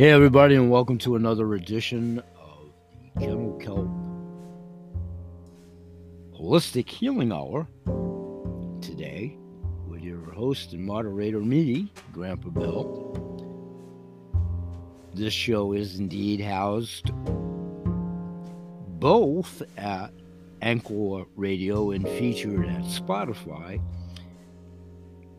Hey, 0.00 0.12
everybody, 0.12 0.54
and 0.54 0.70
welcome 0.70 0.96
to 1.00 1.16
another 1.16 1.52
edition 1.52 2.22
of 2.40 2.72
the 3.02 3.20
Kennel 3.20 3.52
Kelp 3.60 3.86
Holistic 6.34 6.88
Healing 6.88 7.30
Hour. 7.30 7.68
Today, 8.80 9.36
with 9.86 10.00
your 10.00 10.22
host 10.32 10.72
and 10.72 10.86
moderator, 10.86 11.40
me, 11.40 11.92
Grandpa 12.14 12.48
Bill. 12.48 13.12
This 15.12 15.34
show 15.34 15.74
is 15.74 15.98
indeed 15.98 16.40
housed 16.40 17.10
both 18.98 19.62
at 19.76 20.14
Anchor 20.62 21.26
Radio 21.36 21.90
and 21.90 22.08
featured 22.08 22.66
at 22.66 22.84
Spotify. 22.84 23.82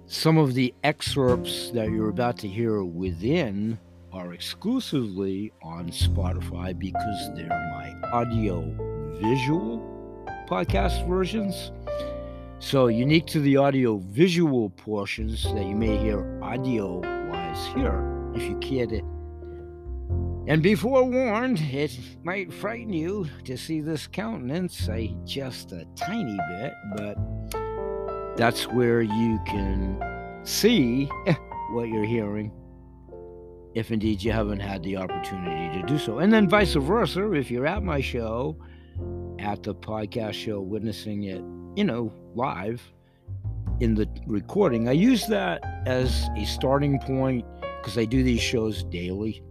Some 0.06 0.38
of 0.38 0.54
the 0.54 0.72
excerpts 0.84 1.72
that 1.72 1.90
you're 1.90 2.10
about 2.10 2.38
to 2.38 2.48
hear 2.48 2.84
within 2.84 3.80
are 4.14 4.34
exclusively 4.34 5.52
on 5.62 5.90
Spotify 5.90 6.78
because 6.78 7.34
they're 7.34 7.48
my 7.48 7.96
audio 8.12 8.62
visual 9.22 9.80
podcast 10.50 11.08
versions. 11.08 11.72
So, 12.60 12.88
unique 12.88 13.26
to 13.28 13.40
the 13.40 13.58
audio 13.58 13.98
visual 13.98 14.70
portions 14.72 15.44
that 15.54 15.66
you 15.66 15.76
may 15.76 15.98
hear 15.98 16.40
audio 16.44 17.00
wise 17.30 17.66
here, 17.74 18.32
if 18.36 18.44
you 18.44 18.58
care 18.60 18.86
to. 18.88 19.02
And 20.48 20.62
be 20.62 20.76
forewarned, 20.76 21.60
it 21.60 21.98
might 22.24 22.52
frighten 22.52 22.94
you 22.94 23.28
to 23.46 23.58
see 23.58 23.80
this 23.80 24.08
countenance, 24.08 24.90
I 24.90 25.16
just 25.26 25.72
a 25.72 25.86
tiny 25.96 26.38
bit, 26.50 26.74
but 26.98 28.38
that's 28.38 28.68
where 28.68 29.02
you 29.02 29.40
can 29.46 30.42
see 30.44 31.06
what 31.72 31.88
you're 31.88 32.06
hearing 32.06 32.52
if 33.74 33.92
indeed 33.92 34.22
you 34.22 34.32
haven't 34.32 34.60
had 34.60 34.84
the 34.84 34.98
opportunity 34.98 35.80
to 35.80 35.86
do 35.88 35.98
so. 35.98 36.20
And 36.20 36.32
then 36.32 36.48
vice 36.50 36.74
versa, 36.74 37.32
if 37.32 37.50
you're 37.50 37.68
at 37.68 37.84
my 37.84 38.02
show, 38.02 38.58
at 39.40 39.64
the 39.64 39.74
podcast 39.74 40.34
show, 40.34 40.62
witnessing 40.62 41.24
it, 41.24 41.42
you 41.76 41.84
know, 41.84 42.14
live 42.36 42.82
in 43.80 43.96
the 43.96 44.08
recording, 44.28 44.90
I 44.90 44.92
use 44.92 45.26
that 45.28 45.64
as 45.86 46.30
a 46.38 46.46
starting 46.46 47.00
point 47.00 47.46
because 47.80 47.98
I 47.98 48.06
do 48.06 48.24
these 48.24 48.42
shows 48.42 48.84
daily 48.84 49.42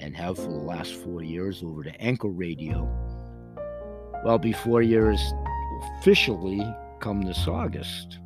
and 0.00 0.16
have 0.16 0.36
for 0.36 0.50
the 0.50 0.58
last 0.58 0.94
four 0.94 1.22
years 1.22 1.62
over 1.62 1.84
to 1.84 2.00
Anchor 2.00 2.28
Radio. 2.28 2.88
Well, 4.24 4.38
before 4.38 4.82
years 4.82 5.20
officially 6.00 6.66
come 7.00 7.22
this 7.22 7.46
August 7.46 8.18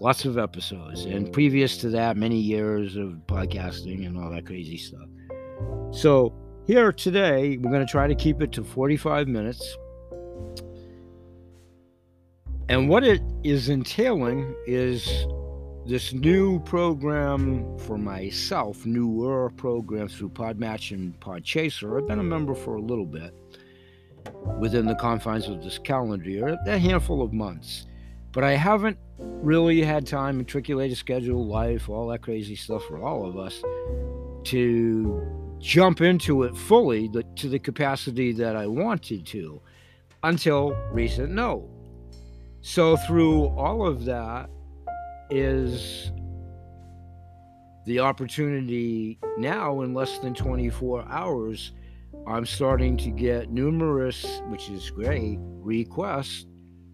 lots 0.00 0.24
of 0.24 0.38
episodes. 0.38 1.04
And 1.04 1.32
previous 1.32 1.76
to 1.78 1.90
that, 1.90 2.16
many 2.16 2.38
years 2.38 2.96
of 2.96 3.20
podcasting 3.26 4.06
and 4.06 4.18
all 4.18 4.30
that 4.30 4.46
crazy 4.46 4.76
stuff. 4.76 5.08
So, 5.90 6.34
here 6.66 6.92
today, 6.92 7.58
we're 7.58 7.70
going 7.70 7.84
to 7.84 7.90
try 7.90 8.06
to 8.06 8.14
keep 8.14 8.40
it 8.40 8.52
to 8.52 8.64
45 8.64 9.28
minutes. 9.28 9.76
And 12.68 12.88
what 12.88 13.04
it 13.04 13.20
is 13.42 13.68
entailing 13.68 14.54
is 14.66 15.26
this 15.86 16.12
new 16.12 16.60
program 16.60 17.76
for 17.78 17.98
myself, 17.98 18.86
newer 18.86 19.50
program 19.50 20.08
through 20.08 20.30
Podmatch 20.30 20.92
and 20.92 21.18
Podchaser. 21.20 22.00
I've 22.00 22.06
been 22.06 22.20
a 22.20 22.24
member 22.24 22.54
for 22.54 22.76
a 22.76 22.80
little 22.80 23.04
bit 23.04 23.34
within 24.58 24.86
the 24.86 24.94
confines 24.94 25.48
of 25.48 25.62
this 25.62 25.78
calendar 25.78 26.30
year, 26.30 26.56
a 26.66 26.78
handful 26.78 27.22
of 27.22 27.32
months. 27.32 27.86
But 28.30 28.44
I 28.44 28.52
haven't 28.52 28.96
really 29.22 29.82
had 29.82 30.06
time, 30.06 30.38
matriculated 30.38 30.96
schedule, 30.96 31.46
life, 31.46 31.88
all 31.88 32.08
that 32.08 32.22
crazy 32.22 32.56
stuff 32.56 32.84
for 32.84 33.02
all 33.02 33.26
of 33.26 33.36
us 33.36 33.62
to 34.44 35.56
jump 35.58 36.00
into 36.00 36.42
it 36.42 36.56
fully 36.56 37.08
to 37.36 37.48
the 37.48 37.58
capacity 37.58 38.32
that 38.32 38.56
I 38.56 38.66
wanted 38.66 39.26
to 39.26 39.60
until 40.22 40.74
recent 40.92 41.30
no. 41.30 41.68
So 42.60 42.96
through 42.96 43.46
all 43.56 43.86
of 43.86 44.04
that 44.04 44.48
is 45.30 46.12
the 47.86 48.00
opportunity 48.00 49.18
now 49.38 49.80
in 49.82 49.94
less 49.94 50.18
than 50.18 50.34
24 50.34 51.04
hours 51.08 51.72
I'm 52.26 52.46
starting 52.46 52.96
to 52.98 53.10
get 53.10 53.50
numerous, 53.50 54.42
which 54.46 54.70
is 54.70 54.90
great, 54.90 55.38
requests 55.40 56.46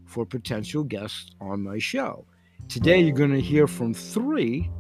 for 0.09 0.25
potential 0.25 0.83
guests 0.83 1.31
on 1.41 1.63
my 1.63 1.79
show. 1.79 2.27
Today, 2.69 3.01
you're 3.01 3.17
going 3.17 3.33
to 3.33 3.41
hear 3.41 3.67
from 3.67 3.95
three 3.95 4.71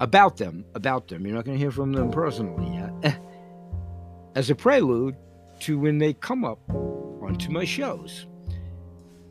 about 0.00 0.36
them. 0.36 0.64
About 0.74 1.08
them. 1.08 1.26
You're 1.26 1.34
not 1.34 1.44
going 1.44 1.58
to 1.58 1.62
hear 1.62 1.70
from 1.70 1.92
them 1.92 2.10
personally 2.10 2.74
yet. 3.02 3.20
As 4.34 4.50
a 4.50 4.54
prelude 4.54 5.16
to 5.60 5.78
when 5.78 5.98
they 5.98 6.14
come 6.14 6.44
up 6.44 6.58
onto 6.70 7.50
my 7.50 7.64
shows. 7.64 8.26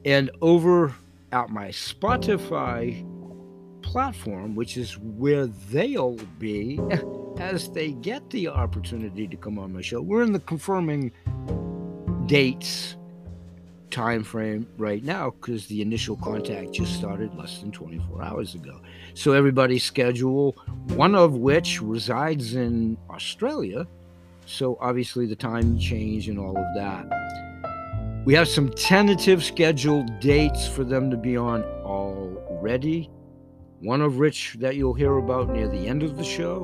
And 0.05 0.29
over 0.41 0.93
at 1.31 1.49
my 1.49 1.69
Spotify 1.69 3.09
platform, 3.81 4.55
which 4.55 4.77
is 4.77 4.97
where 4.97 5.47
they'll 5.47 6.17
be 6.39 6.79
as 7.39 7.69
they 7.69 7.91
get 7.91 8.29
the 8.29 8.47
opportunity 8.47 9.27
to 9.27 9.37
come 9.37 9.59
on 9.59 9.73
my 9.73 9.81
show. 9.81 10.01
We're 10.01 10.23
in 10.23 10.31
the 10.31 10.39
confirming 10.39 11.11
dates 12.25 12.95
time 13.93 14.23
frame 14.23 14.67
right 14.77 15.03
now 15.03 15.29
because 15.29 15.67
the 15.67 15.81
initial 15.81 16.17
contact 16.17 16.71
just 16.71 16.95
started 16.95 17.33
less 17.35 17.59
than 17.59 17.71
24 17.71 18.23
hours 18.23 18.55
ago. 18.55 18.79
So 19.13 19.33
everybody's 19.33 19.83
schedule, 19.83 20.53
one 20.95 21.13
of 21.13 21.35
which 21.35 21.79
resides 21.79 22.55
in 22.55 22.97
Australia, 23.11 23.87
so 24.47 24.77
obviously 24.81 25.27
the 25.27 25.35
time 25.35 25.77
change 25.77 26.27
and 26.27 26.39
all 26.39 26.57
of 26.57 26.65
that. 26.75 28.23
We 28.25 28.33
have 28.33 28.47
some 28.47 28.69
tentative 28.71 29.43
scheduled 29.43 30.19
dates 30.19 30.67
for 30.67 30.83
them 30.83 31.11
to 31.11 31.17
be 31.17 31.37
on 31.37 31.63
already. 31.85 33.11
One 33.81 34.01
of 34.01 34.17
which 34.17 34.55
that 34.59 34.75
you'll 34.75 34.95
hear 34.95 35.17
about 35.17 35.49
near 35.49 35.67
the 35.67 35.87
end 35.87 36.01
of 36.01 36.17
the 36.17 36.23
show 36.23 36.63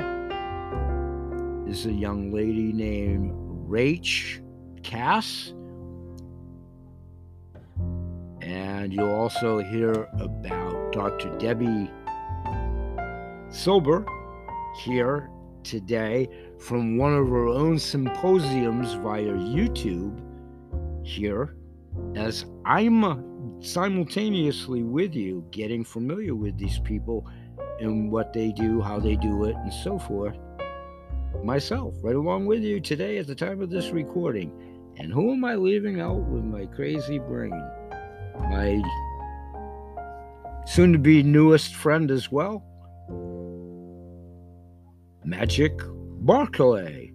is 1.69 1.85
a 1.85 1.91
young 1.91 2.31
lady 2.31 2.73
named 2.73 3.33
Rach 3.69 4.41
Cass 4.81 5.53
and 8.49 8.91
you'll 8.91 9.13
also 9.13 9.59
hear 9.59 10.09
about 10.19 10.91
Dr. 10.91 11.29
Debbie 11.37 11.91
Silber 13.51 14.03
here 14.81 15.29
today 15.63 16.27
from 16.57 16.97
one 16.97 17.13
of 17.13 17.29
her 17.29 17.47
own 17.47 17.77
symposiums 17.77 18.93
via 18.93 19.33
YouTube 19.33 20.19
here 21.05 21.55
as 22.15 22.45
I'm 22.65 23.61
simultaneously 23.61 24.81
with 24.81 25.13
you 25.13 25.45
getting 25.51 25.83
familiar 25.83 26.33
with 26.33 26.57
these 26.57 26.79
people 26.79 27.27
and 27.79 28.11
what 28.11 28.33
they 28.33 28.51
do, 28.51 28.81
how 28.81 28.99
they 28.99 29.15
do 29.15 29.43
it, 29.43 29.55
and 29.57 29.71
so 29.71 29.99
forth. 29.99 30.37
Myself, 31.43 31.93
right 32.01 32.15
along 32.15 32.47
with 32.47 32.63
you 32.63 32.79
today 32.79 33.19
at 33.19 33.27
the 33.27 33.35
time 33.35 33.61
of 33.61 33.69
this 33.69 33.91
recording. 33.91 34.51
And 34.97 35.13
who 35.13 35.33
am 35.33 35.45
I 35.45 35.53
leaving 35.55 36.01
out 36.01 36.17
with 36.17 36.43
my 36.43 36.65
crazy 36.65 37.19
brain? 37.19 37.78
My 38.39 38.81
soon 40.65 40.93
to 40.93 40.99
be 40.99 41.23
newest 41.23 41.75
friend 41.75 42.11
as 42.11 42.31
well, 42.31 42.63
Magic 45.25 45.73
Barclay. 46.21 47.11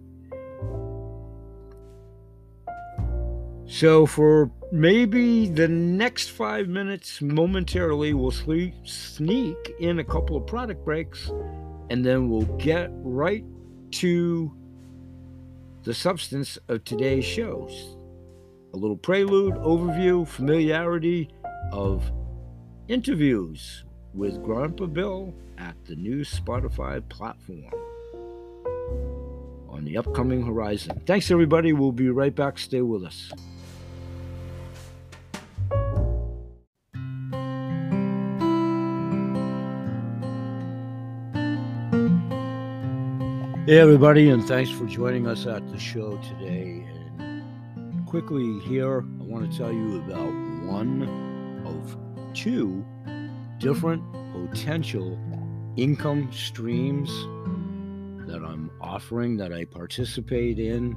So, 3.67 4.05
for 4.05 4.51
maybe 4.71 5.47
the 5.47 5.67
next 5.67 6.29
five 6.29 6.67
minutes, 6.67 7.21
momentarily, 7.21 8.13
we'll 8.13 8.31
sneak 8.31 9.57
in 9.79 9.99
a 9.99 10.03
couple 10.03 10.37
of 10.37 10.45
product 10.45 10.85
breaks 10.85 11.31
and 11.89 12.05
then 12.05 12.29
we'll 12.29 12.57
get 12.57 12.89
right 12.91 13.43
to 13.91 14.51
the 15.83 15.93
substance 15.93 16.57
of 16.67 16.83
today's 16.83 17.25
shows 17.25 17.94
a 18.75 18.77
little 18.77 18.97
prelude, 18.97 19.53
overview, 19.55 20.27
familiarity 20.27 21.29
of 21.71 22.11
interviews 22.89 23.85
with 24.13 24.43
Grandpa 24.43 24.85
Bill 24.87 25.33
at 25.57 25.75
the 25.85 25.95
new 25.95 26.25
Spotify 26.25 27.07
platform 27.07 27.71
on 29.69 29.85
the 29.85 29.97
upcoming 29.97 30.45
horizon. 30.45 31.01
Thanks, 31.05 31.31
everybody. 31.31 31.71
We'll 31.71 31.93
be 31.93 32.09
right 32.09 32.35
back. 32.35 32.59
Stay 32.59 32.81
with 32.81 33.05
us. 33.05 33.31
Hey, 43.65 43.79
everybody, 43.79 44.29
and 44.29 44.45
thanks 44.45 44.69
for 44.69 44.85
joining 44.85 45.27
us 45.27 45.47
at 45.47 45.65
the 45.71 45.79
show 45.79 46.17
today 46.17 46.85
quickly 48.15 48.61
here, 48.61 49.03
I 49.19 49.23
want 49.23 49.51
to 49.51 49.57
tell 49.57 49.73
you 49.73 49.97
about 49.97 50.31
one 50.63 51.03
of 51.65 51.97
two 52.33 52.85
different 53.57 54.01
potential 54.31 55.19
income 55.75 56.31
streams 56.31 57.09
that 58.25 58.41
I'm 58.41 58.71
offering, 58.79 59.35
that 59.35 59.51
I 59.51 59.65
participate 59.65 60.59
in, 60.59 60.95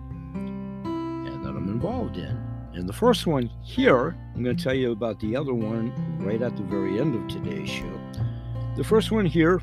and 1.27 1.45
that 1.45 1.49
I'm 1.49 1.69
involved 1.69 2.19
in. 2.19 2.41
And 2.75 2.89
the 2.89 2.93
first 2.93 3.27
one 3.27 3.51
here, 3.65 4.17
I'm 4.37 4.45
going 4.45 4.57
to 4.57 4.63
tell 4.63 4.75
you 4.75 4.93
about 4.93 5.19
the 5.19 5.35
other 5.35 5.55
one 5.55 5.93
right 6.21 6.41
at 6.41 6.57
the 6.57 6.63
very 6.63 7.01
end 7.01 7.17
of 7.17 7.27
today's 7.27 7.69
show. 7.69 8.01
The 8.77 8.85
first 8.85 9.11
one 9.11 9.27
here, 9.27 9.61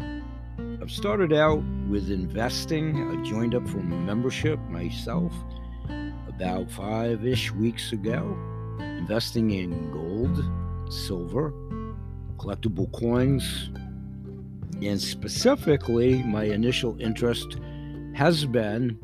I've 0.81 0.91
started 0.91 1.31
out 1.31 1.63
with 1.87 2.11
investing. 2.11 3.17
I 3.17 3.23
joined 3.23 3.55
up 3.55 3.65
for 3.65 3.77
membership 3.77 4.59
myself 4.67 5.31
about 6.35 6.69
five 6.69 7.25
ish 7.25 7.51
weeks 7.51 7.91
ago, 7.91 8.37
investing 8.79 9.51
in 9.51 9.91
gold, 9.91 10.43
silver, 10.91 11.51
collectible 12.37 12.91
coins, 12.91 13.69
and 14.81 15.01
specifically, 15.01 16.21
my 16.23 16.43
initial 16.43 16.99
interest 16.99 17.57
has 18.13 18.45
been 18.45 18.99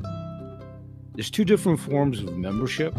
there's 1.14 1.30
two 1.30 1.44
different 1.44 1.80
forms 1.80 2.20
of 2.20 2.36
membership. 2.36 2.94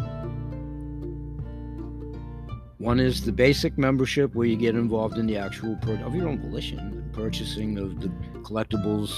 One 2.77 2.99
is 2.99 3.25
the 3.25 3.31
basic 3.31 3.77
membership 3.77 4.35
where 4.35 4.45
you 4.45 4.55
get 4.55 4.75
involved 4.75 5.17
in 5.17 5.25
the 5.25 5.37
actual 5.37 5.77
of 6.03 6.15
your 6.15 6.27
own 6.27 6.39
volition, 6.39 7.09
purchasing 7.13 7.77
of 7.77 8.01
the 8.01 8.09
collectibles, 8.41 9.13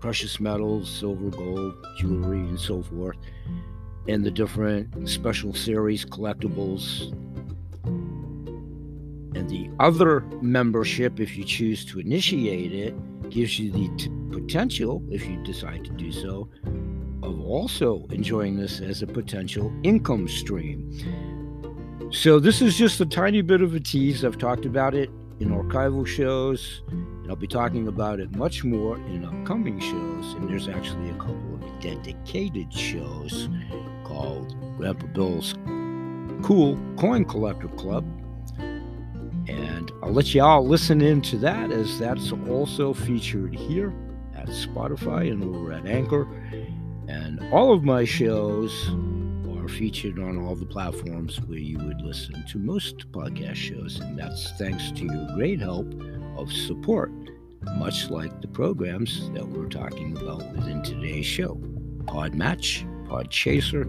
precious 0.00 0.40
metals, 0.40 0.90
silver, 0.90 1.30
gold, 1.30 1.74
jewelry, 1.98 2.40
and 2.40 2.58
so 2.58 2.82
forth, 2.82 3.16
and 4.08 4.24
the 4.24 4.30
different 4.30 5.08
special 5.08 5.54
series 5.54 6.04
collectibles. 6.04 7.12
And 9.36 9.48
the 9.48 9.70
other 9.78 10.20
membership, 10.42 11.20
if 11.20 11.36
you 11.36 11.44
choose 11.44 11.84
to 11.86 12.00
initiate 12.00 12.72
it, 12.72 12.94
gives 13.30 13.58
you 13.58 13.70
the 13.70 13.88
t- 13.96 14.10
potential, 14.32 15.02
if 15.10 15.26
you 15.26 15.42
decide 15.44 15.84
to 15.84 15.92
do 15.92 16.10
so, 16.10 16.48
of 17.22 17.40
also 17.40 18.06
enjoying 18.10 18.56
this 18.56 18.80
as 18.80 19.02
a 19.02 19.06
potential 19.06 19.72
income 19.82 20.26
stream. 20.26 20.90
So, 22.12 22.40
this 22.40 22.60
is 22.60 22.76
just 22.76 23.00
a 23.00 23.06
tiny 23.06 23.40
bit 23.40 23.62
of 23.62 23.74
a 23.74 23.80
tease. 23.80 24.24
I've 24.24 24.38
talked 24.38 24.66
about 24.66 24.94
it 24.94 25.10
in 25.38 25.50
archival 25.50 26.04
shows, 26.04 26.82
and 26.88 27.30
I'll 27.30 27.36
be 27.36 27.46
talking 27.46 27.86
about 27.86 28.18
it 28.18 28.34
much 28.34 28.64
more 28.64 28.96
in 28.96 29.24
upcoming 29.24 29.78
shows. 29.78 30.34
And 30.34 30.48
there's 30.48 30.68
actually 30.68 31.08
a 31.10 31.14
couple 31.14 31.54
of 31.54 31.80
dedicated 31.80 32.72
shows 32.72 33.48
called 34.10 34.54
Grandpa 34.76 35.06
Bill's 35.06 35.54
Cool 36.42 36.78
Coin 36.96 37.24
Collector 37.24 37.68
Club. 37.68 38.04
And 39.48 39.90
I'll 40.02 40.12
let 40.12 40.34
you 40.34 40.42
all 40.42 40.66
listen 40.66 41.00
in 41.00 41.22
to 41.22 41.38
that 41.38 41.70
as 41.70 41.98
that's 41.98 42.32
also 42.48 42.92
featured 42.92 43.54
here 43.54 43.94
at 44.34 44.48
Spotify 44.48 45.30
and 45.30 45.42
over 45.44 45.72
at 45.72 45.86
Anchor. 45.86 46.26
And 47.08 47.40
all 47.52 47.72
of 47.72 47.84
my 47.84 48.04
shows 48.04 48.90
are 49.58 49.68
featured 49.68 50.18
on 50.18 50.38
all 50.38 50.54
the 50.54 50.66
platforms 50.66 51.40
where 51.42 51.58
you 51.58 51.78
would 51.78 52.00
listen 52.00 52.44
to 52.48 52.58
most 52.58 53.10
podcast 53.12 53.56
shows. 53.56 54.00
And 54.00 54.18
that's 54.18 54.52
thanks 54.52 54.90
to 54.92 55.04
your 55.04 55.36
great 55.36 55.60
help 55.60 55.86
of 56.36 56.52
support, 56.52 57.12
much 57.76 58.10
like 58.10 58.40
the 58.40 58.48
programs 58.48 59.30
that 59.30 59.46
we're 59.46 59.68
talking 59.68 60.16
about 60.16 60.50
within 60.52 60.82
today's 60.82 61.26
show 61.26 61.60
Podmatch, 63.10 63.28
Podchaser, 63.28 63.82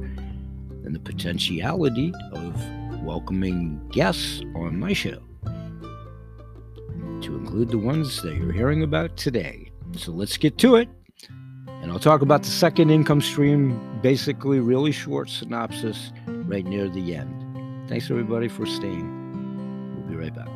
and 0.86 0.96
the 0.96 1.00
potentiality 1.00 2.14
of 2.34 3.04
welcoming 3.04 3.80
guests 3.90 4.42
on 4.56 4.80
my 4.80 4.94
show, 4.94 5.22
to 7.22 7.36
include 7.36 7.70
the 7.70 7.78
ones 7.78 8.22
that 8.24 8.36
you're 8.36 8.52
hearing 8.52 8.84
about 8.84 9.18
today. 9.18 9.72
So 9.96 10.12
let's 10.12 10.38
get 10.38 10.58
to 10.60 10.76
it. 10.76 10.90
And 11.68 11.92
I'll 11.92 12.00
talk 12.00 12.22
about 12.22 12.44
the 12.44 12.50
second 12.50 12.92
income 12.92 13.22
stream, 13.22 13.80
basically, 14.02 14.60
really 14.60 14.92
short 14.92 15.30
synopsis 15.30 16.12
right 16.28 16.66
near 16.66 16.88
the 16.88 17.16
end. 17.16 17.90
Thanks, 17.90 18.12
everybody, 18.12 18.48
for 18.48 18.68
staying. 18.68 19.98
We'll 19.98 20.08
be 20.08 20.16
right 20.16 20.34
back. 20.34 20.51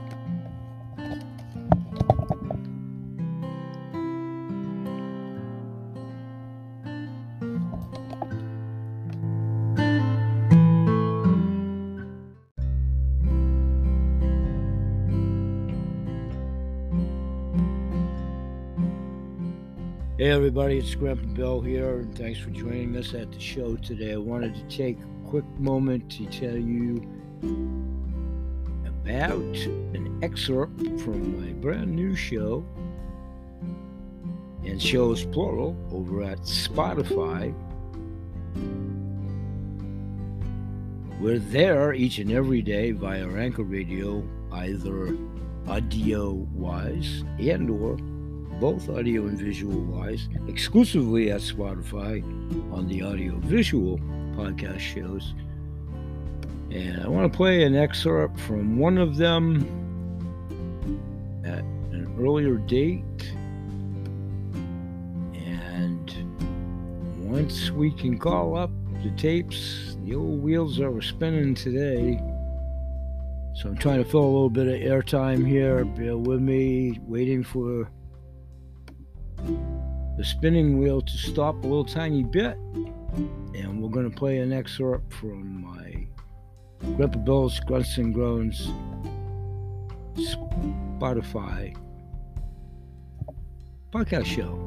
Hey 20.17 20.31
everybody, 20.31 20.77
it's 20.77 20.95
Grandpa 20.95 21.25
Bill 21.33 21.59
here, 21.59 21.99
and 21.99 22.17
thanks 22.17 22.39
for 22.39 22.49
joining 22.49 22.95
us 22.95 23.13
at 23.13 23.33
the 23.33 23.39
show 23.41 23.75
today. 23.75 24.13
I 24.13 24.15
wanted 24.15 24.55
to 24.55 24.63
take 24.73 24.97
a 24.97 25.29
quick 25.29 25.43
moment 25.59 26.09
to 26.11 26.25
tell 26.27 26.55
you 26.55 27.05
about 28.85 29.57
an 29.93 30.17
excerpt 30.23 30.79
from 31.01 31.45
my 31.45 31.51
brand 31.51 31.93
new 31.93 32.15
show, 32.15 32.65
and 34.63 34.81
shows 34.81 35.25
plural, 35.25 35.75
over 35.91 36.23
at 36.23 36.39
Spotify. 36.43 37.53
We're 41.19 41.39
there 41.39 41.93
each 41.93 42.19
and 42.19 42.31
every 42.31 42.61
day 42.61 42.91
via 42.91 43.27
Anchor 43.27 43.63
Radio, 43.63 44.23
either 44.53 45.17
audio 45.67 46.31
wise 46.53 47.25
and 47.37 47.69
or 47.69 47.97
both 48.59 48.89
audio 48.89 49.23
and 49.27 49.37
visual 49.37 49.81
wise, 49.83 50.29
exclusively 50.47 51.31
at 51.31 51.41
Spotify 51.41 52.23
on 52.73 52.87
the 52.87 53.01
audio 53.01 53.35
visual 53.39 53.97
podcast 54.35 54.79
shows. 54.79 55.33
And 56.71 57.01
I 57.01 57.07
want 57.07 57.31
to 57.31 57.35
play 57.35 57.63
an 57.63 57.75
excerpt 57.75 58.39
from 58.39 58.77
one 58.77 58.97
of 58.97 59.17
them 59.17 59.61
at 61.45 61.59
an 61.93 62.15
earlier 62.19 62.55
date. 62.55 63.03
And 65.33 66.11
once 67.19 67.71
we 67.71 67.91
can 67.91 68.17
call 68.17 68.57
up 68.57 68.71
the 69.03 69.11
tapes, 69.11 69.97
the 70.03 70.15
old 70.15 70.41
wheels 70.41 70.79
are 70.79 71.01
spinning 71.01 71.55
today. 71.55 72.19
So 73.53 73.69
I'm 73.69 73.77
trying 73.77 74.03
to 74.03 74.09
fill 74.09 74.21
a 74.21 74.25
little 74.25 74.49
bit 74.49 74.67
of 74.67 74.73
airtime 74.73 75.47
here. 75.47 75.85
Bear 75.85 76.17
with 76.17 76.41
me, 76.41 76.99
waiting 77.05 77.43
for 77.43 77.89
the 80.17 80.23
spinning 80.23 80.79
wheel 80.79 81.01
to 81.01 81.17
stop 81.17 81.55
a 81.63 81.67
little 81.67 81.85
tiny 81.85 82.23
bit. 82.23 82.57
And 83.53 83.81
we're 83.81 83.89
going 83.89 84.09
to 84.09 84.15
play 84.15 84.39
an 84.39 84.51
excerpt 84.51 85.13
from 85.13 85.61
my 85.61 86.07
Grandpa 86.95 87.19
Bill's 87.19 87.59
Grunts 87.61 87.97
and 87.97 88.13
Groans 88.13 88.67
Spotify 90.15 91.75
podcast 93.95 94.25
show. 94.25 94.59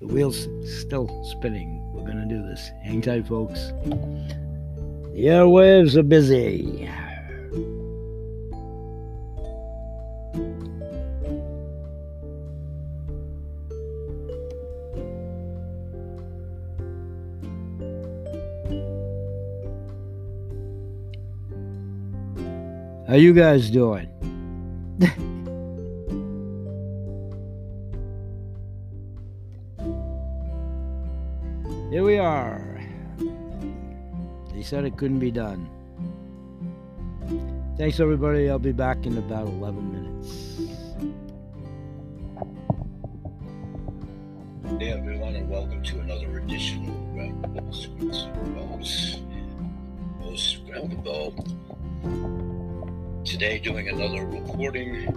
The 0.00 0.06
wheel's 0.06 0.48
still 0.64 1.22
spinning. 1.24 1.92
We're 1.92 2.06
going 2.06 2.26
to 2.26 2.34
do 2.34 2.42
this. 2.42 2.70
Hang 2.82 3.02
tight, 3.02 3.26
folks. 3.26 3.72
The 3.84 5.26
airwaves 5.26 5.96
are 5.96 6.02
busy. 6.02 6.88
How 23.10 23.16
you 23.16 23.32
guys 23.32 23.70
doing? 23.70 24.06
Here 31.90 32.04
we 32.04 32.18
are. 32.18 32.80
They 34.54 34.62
said 34.62 34.84
it 34.84 34.96
couldn't 34.96 35.18
be 35.18 35.32
done. 35.32 35.68
Thanks, 37.76 37.98
everybody. 37.98 38.48
I'll 38.48 38.60
be 38.60 38.70
back 38.70 39.04
in 39.04 39.18
about 39.18 39.48
11 39.48 39.90
minutes. 39.90 40.60
Hey, 44.78 44.92
everyone, 44.92 45.34
and 45.34 45.50
welcome 45.50 45.82
to 45.82 45.98
another 45.98 46.38
edition 46.38 46.88
of 46.88 46.94
Groundballs, 47.16 47.88
Groundballs, 47.98 49.20
Most 50.20 50.64
Groundball 50.64 51.34
today 53.40 53.58
doing 53.58 53.88
another 53.88 54.26
recording 54.26 55.10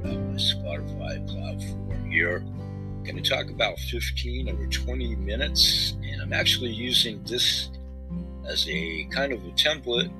from 0.00 0.38
Spotify 0.38 1.20
platform 1.28 2.10
here. 2.10 2.38
I'm 2.38 3.04
going 3.04 3.22
to 3.22 3.30
talk 3.30 3.50
about 3.50 3.78
15 3.78 4.48
or 4.48 4.66
20 4.68 5.16
minutes, 5.16 5.94
and 6.02 6.22
I'm 6.22 6.32
actually 6.32 6.70
using 6.70 7.22
this 7.24 7.68
as 8.46 8.66
a 8.70 9.04
kind 9.10 9.34
of 9.34 9.44
a 9.44 9.50
template 9.50 10.10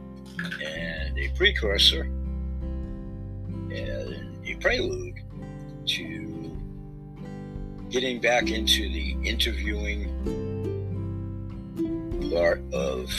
and 0.62 1.18
a 1.18 1.30
precursor 1.36 2.02
and 2.02 4.46
a 4.46 4.54
prelude 4.60 5.14
to 5.86 6.54
getting 7.88 8.20
back 8.20 8.50
into 8.50 8.90
the 8.90 9.16
interviewing 9.24 10.04
part 12.30 12.60
of 12.74 13.10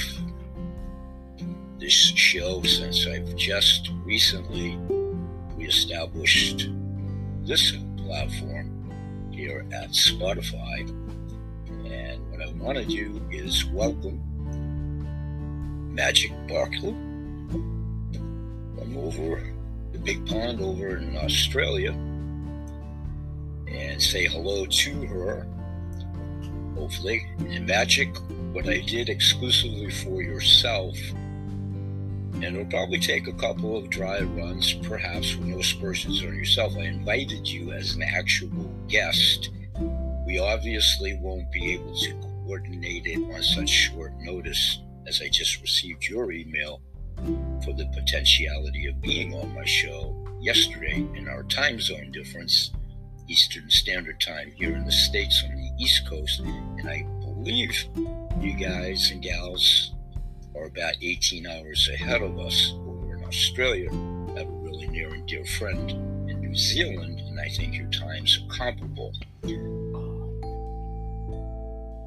this 1.90 2.14
show 2.14 2.62
since 2.62 3.08
I've 3.08 3.36
just 3.36 3.90
recently 4.04 4.78
reestablished 5.56 6.70
this 7.42 7.76
platform 7.98 9.32
here 9.32 9.66
at 9.74 9.90
Spotify. 9.90 10.88
And 11.92 12.30
what 12.30 12.44
I 12.44 12.52
want 12.64 12.78
to 12.78 12.86
do 12.86 13.20
is 13.32 13.66
welcome 13.72 14.22
Magic 15.92 16.32
Barclay 16.48 16.92
from 18.78 18.96
over 18.96 19.52
the 19.92 19.98
big 19.98 20.24
pond 20.28 20.62
over 20.62 20.98
in 20.98 21.18
Australia 21.18 21.94
and 23.68 24.00
say 24.00 24.28
hello 24.28 24.68
to 24.68 25.06
her. 25.08 25.48
Hopefully, 26.76 27.26
and 27.40 27.66
Magic, 27.66 28.16
what 28.54 28.70
I 28.70 28.78
did 28.82 29.10
exclusively 29.10 29.90
for 29.90 30.22
yourself 30.22 30.96
and 32.36 32.44
it'll 32.44 32.66
probably 32.66 33.00
take 33.00 33.28
a 33.28 33.34
couple 33.34 33.78
of 33.78 33.90
dry 33.90 34.22
runs, 34.22 34.74
perhaps 34.74 35.36
with 35.36 35.48
no 35.48 35.60
aspersions 35.60 36.24
on 36.24 36.36
yourself. 36.36 36.74
I 36.78 36.84
invited 36.84 37.48
you 37.48 37.72
as 37.72 37.96
an 37.96 38.04
actual 38.04 38.66
guest. 38.88 39.50
We 40.26 40.40
obviously 40.40 41.18
won't 41.22 41.52
be 41.52 41.74
able 41.74 41.96
to 41.96 42.14
coordinate 42.46 43.06
it 43.06 43.36
on 43.36 43.44
such 43.44 43.70
short 43.70 44.14
notice 44.20 44.80
as 45.08 45.22
I 45.22 45.30
just 45.30 45.62
received 45.62 46.08
your 46.08 46.32
email 46.32 46.82
for 47.64 47.74
the 47.74 47.90
potentiality 47.94 48.88
of 48.88 49.02
being 49.02 49.34
on 49.34 49.54
my 49.54 49.66
show 49.66 50.16
yesterday 50.40 51.06
in 51.16 51.28
our 51.28 51.44
time 51.44 51.80
zone 51.80 52.12
difference, 52.12 52.72
Eastern 53.28 53.70
Standard 53.70 54.22
Time 54.22 54.52
here 54.56 54.76
in 54.76 54.86
the 54.86 54.92
States 54.92 55.44
on 55.44 55.56
the 55.56 55.72
East 55.80 56.08
Coast. 56.08 56.40
And 56.40 56.90
I 56.90 57.06
believe 57.20 57.86
you 58.40 58.54
guys 58.54 59.12
and 59.12 59.22
gals 59.22 59.94
are 60.56 60.66
about 60.66 60.96
18 61.02 61.48
hours 61.48 61.90
ahead 61.94 62.22
of 62.22 62.40
us 62.40 62.74
over 62.88 63.18
in 63.18 63.24
Australia. 63.24 63.90
I 63.92 64.40
have 64.40 64.50
a 64.50 64.52
really 64.52 64.88
near 64.88 65.14
and 65.14 65.26
dear 65.28 65.46
friend 65.46 65.92
in 66.30 66.40
New 66.40 66.56
Zealand, 66.56 67.20
and 67.20 67.40
I 67.40 67.50
think 67.50 67.76
your 67.76 67.90
times 67.90 68.40
are 68.44 68.56
comparable. 68.56 69.14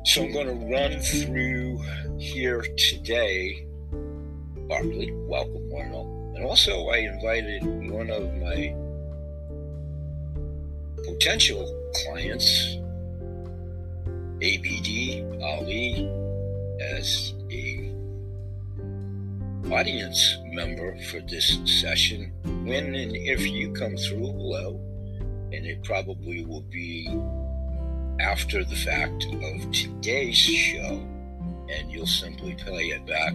So 0.04 0.24
I'm 0.24 0.32
going 0.32 0.46
to 0.48 0.66
run 0.66 1.00
through 1.00 1.78
here 2.18 2.62
today. 2.76 3.66
Barclay, 4.68 5.12
welcome, 5.12 5.70
one 5.70 5.92
and 6.34 6.44
also, 6.46 6.88
I 6.88 6.96
invited 6.96 7.62
one 7.90 8.10
of 8.10 8.34
my 8.38 8.74
potential 11.04 11.62
clients, 11.94 12.78
ABD 14.40 15.40
Ali, 15.42 16.10
as 16.80 17.34
audience 19.70 20.38
member 20.46 20.96
for 21.10 21.20
this 21.20 21.58
session. 21.64 22.32
When 22.64 22.94
and 22.94 23.16
if 23.16 23.46
you 23.46 23.72
come 23.72 23.96
through, 23.96 24.26
hello. 24.26 24.80
And 25.52 25.66
it 25.66 25.82
probably 25.84 26.44
will 26.44 26.62
be 26.62 27.06
after 28.20 28.64
the 28.64 28.76
fact 28.76 29.26
of 29.26 29.72
today's 29.72 30.36
show. 30.36 31.06
And 31.70 31.90
you'll 31.90 32.06
simply 32.06 32.54
play 32.54 32.88
it 32.88 33.06
back 33.06 33.34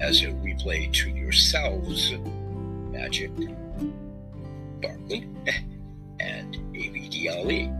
as 0.00 0.22
a 0.22 0.26
replay 0.26 0.92
to 0.92 1.10
yourselves. 1.10 2.12
Magic, 2.90 3.30
Barclay, 4.80 5.26
and 6.20 6.56
ABD 6.76 7.36
Ali. 7.36 7.70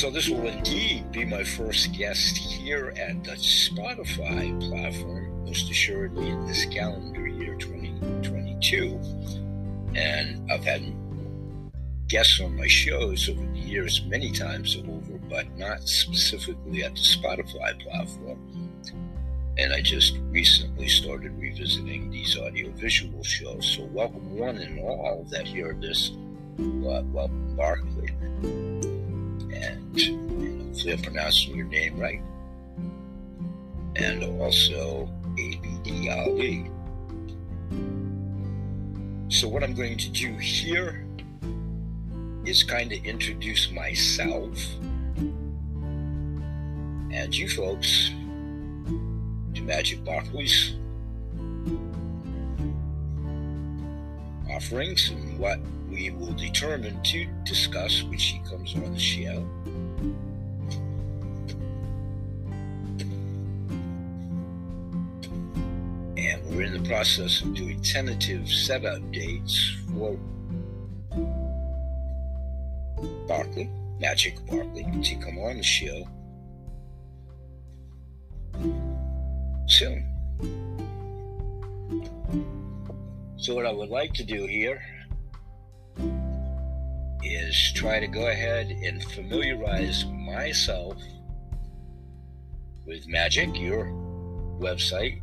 So, 0.00 0.10
this 0.10 0.30
will 0.30 0.46
indeed 0.46 1.12
be 1.12 1.26
my 1.26 1.44
first 1.44 1.92
guest 1.92 2.38
here 2.38 2.94
at 2.96 3.22
the 3.22 3.32
Spotify 3.32 4.58
platform, 4.70 5.44
most 5.44 5.70
assuredly 5.70 6.30
in 6.30 6.46
this 6.46 6.64
calendar 6.64 7.26
year 7.26 7.54
2022. 7.56 8.98
And 9.94 10.50
I've 10.50 10.64
had 10.64 10.96
guests 12.08 12.40
on 12.40 12.56
my 12.56 12.66
shows 12.66 13.28
over 13.28 13.44
the 13.52 13.58
years 13.58 14.02
many 14.06 14.32
times 14.32 14.74
over, 14.74 15.18
but 15.28 15.54
not 15.58 15.86
specifically 15.86 16.82
at 16.82 16.94
the 16.94 17.02
Spotify 17.02 17.78
platform. 17.82 18.72
And 19.58 19.74
I 19.74 19.82
just 19.82 20.16
recently 20.30 20.88
started 20.88 21.32
revisiting 21.32 22.10
these 22.10 22.38
audiovisual 22.38 23.22
shows. 23.22 23.66
So, 23.76 23.84
welcome 23.84 24.38
one 24.38 24.56
and 24.56 24.80
all 24.80 25.26
that 25.28 25.46
hear 25.46 25.76
this. 25.78 26.12
Uh, 26.58 27.02
welcome, 27.12 27.54
Barclay 27.54 28.16
and 29.52 29.79
hopefully 29.92 30.92
I'm 30.92 31.02
pronouncing 31.02 31.56
your 31.56 31.66
name 31.66 31.98
right. 31.98 32.22
And 33.96 34.40
also 34.40 35.10
ABD 35.38 36.08
Ali. 36.08 36.70
So, 39.28 39.48
what 39.48 39.62
I'm 39.62 39.74
going 39.74 39.96
to 39.98 40.08
do 40.08 40.32
here 40.34 41.06
is 42.44 42.62
kind 42.62 42.92
of 42.92 43.04
introduce 43.04 43.70
myself 43.70 44.58
and 47.12 47.36
you 47.36 47.48
folks 47.48 48.10
to 49.54 49.62
Magic 49.62 50.02
Barclay's 50.04 50.74
offerings 54.50 55.10
and 55.10 55.38
what 55.38 55.58
we 55.88 56.10
will 56.10 56.32
determine 56.32 57.02
to 57.02 57.26
discuss 57.44 58.02
when 58.04 58.18
she 58.18 58.40
comes 58.48 58.74
on 58.74 58.92
the 58.92 58.98
show. 58.98 59.46
We're 66.50 66.62
in 66.62 66.82
the 66.82 66.88
process 66.88 67.40
of 67.42 67.54
doing 67.54 67.80
tentative 67.80 68.48
setup 68.48 69.08
dates 69.12 69.76
for 69.88 70.18
Barclay, 73.28 73.70
Magic 74.00 74.34
Barclay, 74.46 74.82
to 74.82 75.14
come 75.16 75.38
on 75.38 75.58
the 75.58 75.62
show 75.62 76.08
soon. 79.66 80.06
So, 83.36 83.54
what 83.54 83.64
I 83.64 83.72
would 83.72 83.90
like 83.90 84.12
to 84.14 84.24
do 84.24 84.44
here 84.46 84.82
is 87.22 87.72
try 87.76 88.00
to 88.00 88.08
go 88.08 88.26
ahead 88.26 88.70
and 88.70 89.04
familiarize 89.04 90.04
myself 90.04 90.96
with 92.84 93.06
Magic, 93.06 93.56
your 93.56 93.86
website 94.58 95.22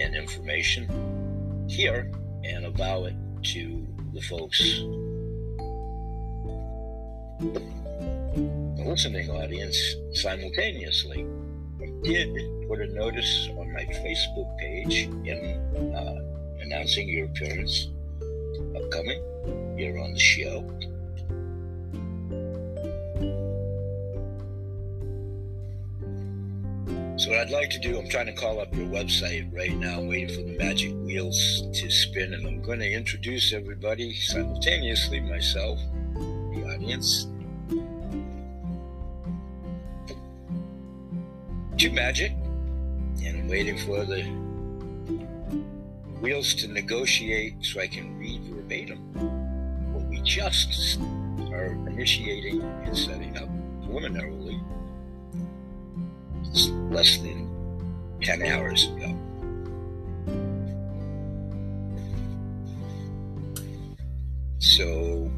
and 0.00 0.14
information 0.14 1.66
here, 1.68 2.10
and 2.44 2.64
allow 2.64 3.04
it 3.04 3.14
to 3.42 3.86
the 4.12 4.20
folks, 4.22 4.58
the 7.38 8.84
listening 8.84 9.30
audience, 9.30 9.78
simultaneously. 10.12 11.26
I 11.80 11.86
did 12.02 12.34
put 12.68 12.80
a 12.80 12.86
notice 12.86 13.48
on 13.56 13.72
my 13.72 13.84
Facebook 13.84 14.58
page 14.58 15.08
in 15.24 15.94
uh, 15.94 16.20
announcing 16.60 17.08
your 17.08 17.26
appearance 17.26 17.88
upcoming 18.76 19.22
here 19.76 19.98
on 19.98 20.12
the 20.12 20.20
show. 20.20 20.68
What 27.30 27.38
I'd 27.38 27.50
like 27.50 27.70
to 27.70 27.78
do, 27.78 27.96
I'm 27.96 28.08
trying 28.08 28.26
to 28.26 28.32
call 28.32 28.58
up 28.58 28.74
your 28.74 28.88
website 28.88 29.54
right 29.56 29.72
now. 29.76 29.98
I'm 29.98 30.08
waiting 30.08 30.34
for 30.34 30.42
the 30.42 30.58
magic 30.58 30.92
wheels 31.04 31.62
to 31.74 31.88
spin, 31.88 32.34
and 32.34 32.44
I'm 32.44 32.60
going 32.60 32.80
to 32.80 32.90
introduce 32.90 33.52
everybody 33.52 34.12
simultaneously, 34.14 35.20
myself, 35.20 35.78
the 36.14 36.64
audience, 36.74 37.28
to 41.78 41.90
magic, 41.92 42.32
and 43.22 43.42
I'm 43.42 43.48
waiting 43.48 43.78
for 43.78 44.04
the 44.04 44.22
wheels 46.20 46.52
to 46.54 46.66
negotiate 46.66 47.64
so 47.64 47.80
I 47.80 47.86
can 47.86 48.18
read 48.18 48.42
verbatim 48.42 48.98
what 49.94 50.04
we 50.06 50.20
just 50.22 50.98
are 51.52 51.78
initiating 51.86 52.60
and 52.60 52.98
setting 52.98 53.36
up 53.36 53.48
less 56.90 57.16
than 57.18 57.48
10 58.22 58.42
hours 58.42 58.88
ago. 58.88 59.16
So 64.58 65.30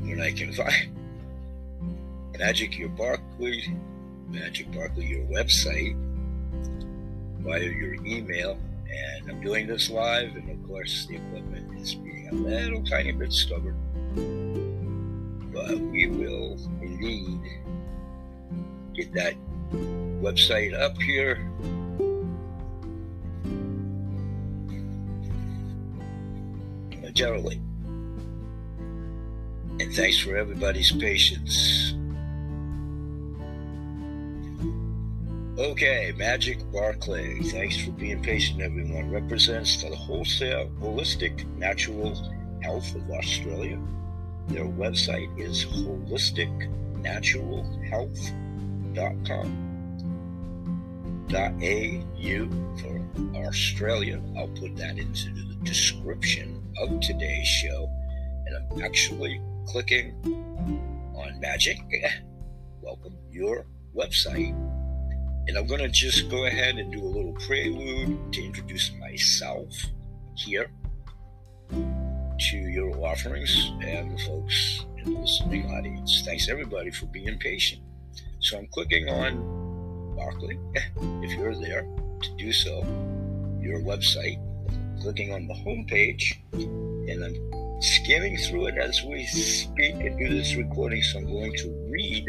when 0.00 0.20
I 0.20 0.32
can 0.32 0.52
find 0.52 0.96
Magic 2.38 2.78
Your 2.78 2.88
Barclay, 2.90 3.76
Magic 4.28 4.72
Barclay, 4.72 5.06
your 5.06 5.24
website, 5.26 5.96
via 7.40 7.60
your 7.60 7.94
email 8.04 8.58
And 8.90 9.30
I'm 9.30 9.40
doing 9.40 9.66
this 9.66 9.90
live, 9.90 10.34
and 10.36 10.50
of 10.50 10.66
course, 10.66 11.06
the 11.06 11.16
equipment 11.16 11.78
is 11.78 11.94
being 11.94 12.28
a 12.30 12.34
little 12.34 12.82
tiny 12.84 13.12
bit 13.12 13.32
stubborn. 13.32 13.76
But 15.52 15.78
we 15.78 16.06
will 16.06 16.56
indeed 16.80 17.40
get 18.94 19.12
that 19.12 19.34
website 19.72 20.78
up 20.78 21.00
here. 21.00 21.50
Uh, 27.04 27.10
generally. 27.10 27.60
And 29.80 29.94
thanks 29.94 30.18
for 30.18 30.36
everybody's 30.36 30.92
patience. 30.92 31.94
Okay, 35.58 36.12
Magic 36.16 36.58
Barclay. 36.72 37.40
Thanks 37.40 37.76
for 37.84 37.90
being 37.92 38.22
patient, 38.22 38.60
everyone. 38.60 39.10
Represents 39.10 39.82
the 39.82 39.94
wholesale 39.94 40.70
holistic 40.80 41.46
natural 41.56 42.14
health 42.62 42.94
of 42.94 43.10
Australia. 43.10 43.80
Their 44.48 44.66
website 44.66 45.36
is 45.38 45.64
holisticnaturalhealth.com. 48.98 49.64
.au 51.30 52.48
for 52.78 53.46
Australia. 53.46 54.20
I'll 54.36 54.48
put 54.48 54.76
that 54.76 54.98
into 54.98 55.30
the 55.34 55.54
description 55.62 56.62
of 56.80 57.00
today's 57.00 57.46
show. 57.46 57.90
And 58.46 58.56
I'm 58.56 58.82
actually 58.82 59.40
clicking 59.66 60.14
on 61.14 61.38
Magic. 61.40 61.78
Welcome 62.80 63.14
your 63.30 63.66
website. 63.94 64.56
And 65.48 65.56
I'm 65.56 65.66
going 65.66 65.80
to 65.80 65.88
just 65.88 66.30
go 66.30 66.46
ahead 66.46 66.76
and 66.76 66.92
do 66.92 67.02
a 67.02 67.08
little 67.08 67.32
prelude 67.46 68.32
to 68.32 68.44
introduce 68.44 68.90
myself 68.98 69.74
here 70.34 70.70
to 71.70 72.56
your 72.56 72.96
offerings 73.04 73.72
and 73.82 74.16
the 74.16 74.22
folks 74.22 74.86
in 74.98 75.12
the 75.12 75.20
listening 75.20 75.70
audience. 75.70 76.22
Thanks 76.24 76.48
everybody 76.48 76.90
for 76.90 77.06
being 77.06 77.38
patient. 77.38 77.82
So 78.40 78.58
I'm 78.58 78.66
clicking 78.68 79.08
on 79.08 80.16
Barclay, 80.16 80.58
if 81.22 81.32
you're 81.32 81.54
there, 81.54 81.86
to 82.22 82.36
do 82.36 82.52
so, 82.52 82.84
your 83.60 83.80
website, 83.80 84.38
clicking 85.00 85.32
on 85.32 85.46
the 85.46 85.54
home 85.54 85.84
page, 85.86 86.40
and 86.52 87.24
I'm 87.24 87.82
skimming 87.82 88.36
through 88.36 88.66
it 88.66 88.78
as 88.78 89.02
we 89.02 89.24
speak 89.26 89.94
and 89.94 90.18
do 90.18 90.28
this 90.28 90.54
recording. 90.56 91.02
So 91.02 91.18
I'm 91.18 91.26
going 91.26 91.52
to 91.56 91.68
read 91.88 92.28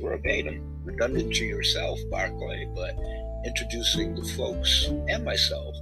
verbatim, 0.00 0.62
redundant 0.84 1.34
to 1.34 1.44
yourself, 1.44 1.98
Barclay, 2.10 2.68
but 2.74 2.96
introducing 3.44 4.14
the 4.14 4.24
folks 4.36 4.86
and 5.08 5.24
myself 5.24 5.76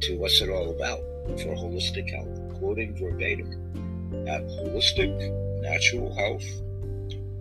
to 0.00 0.16
what's 0.18 0.40
it 0.40 0.50
all 0.50 0.70
about 0.70 1.00
for 1.40 1.54
holistic 1.54 2.10
health. 2.10 2.58
Quoting 2.58 2.96
verbatim 2.96 3.50
at 4.28 4.42
holistic 4.46 5.10
natural 5.60 6.14
health, 6.14 6.44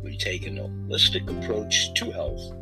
we 0.06 0.16
take 0.16 0.46
an 0.46 0.58
holistic 0.58 1.28
approach 1.28 1.92
to 1.96 2.12
health. 2.12 2.54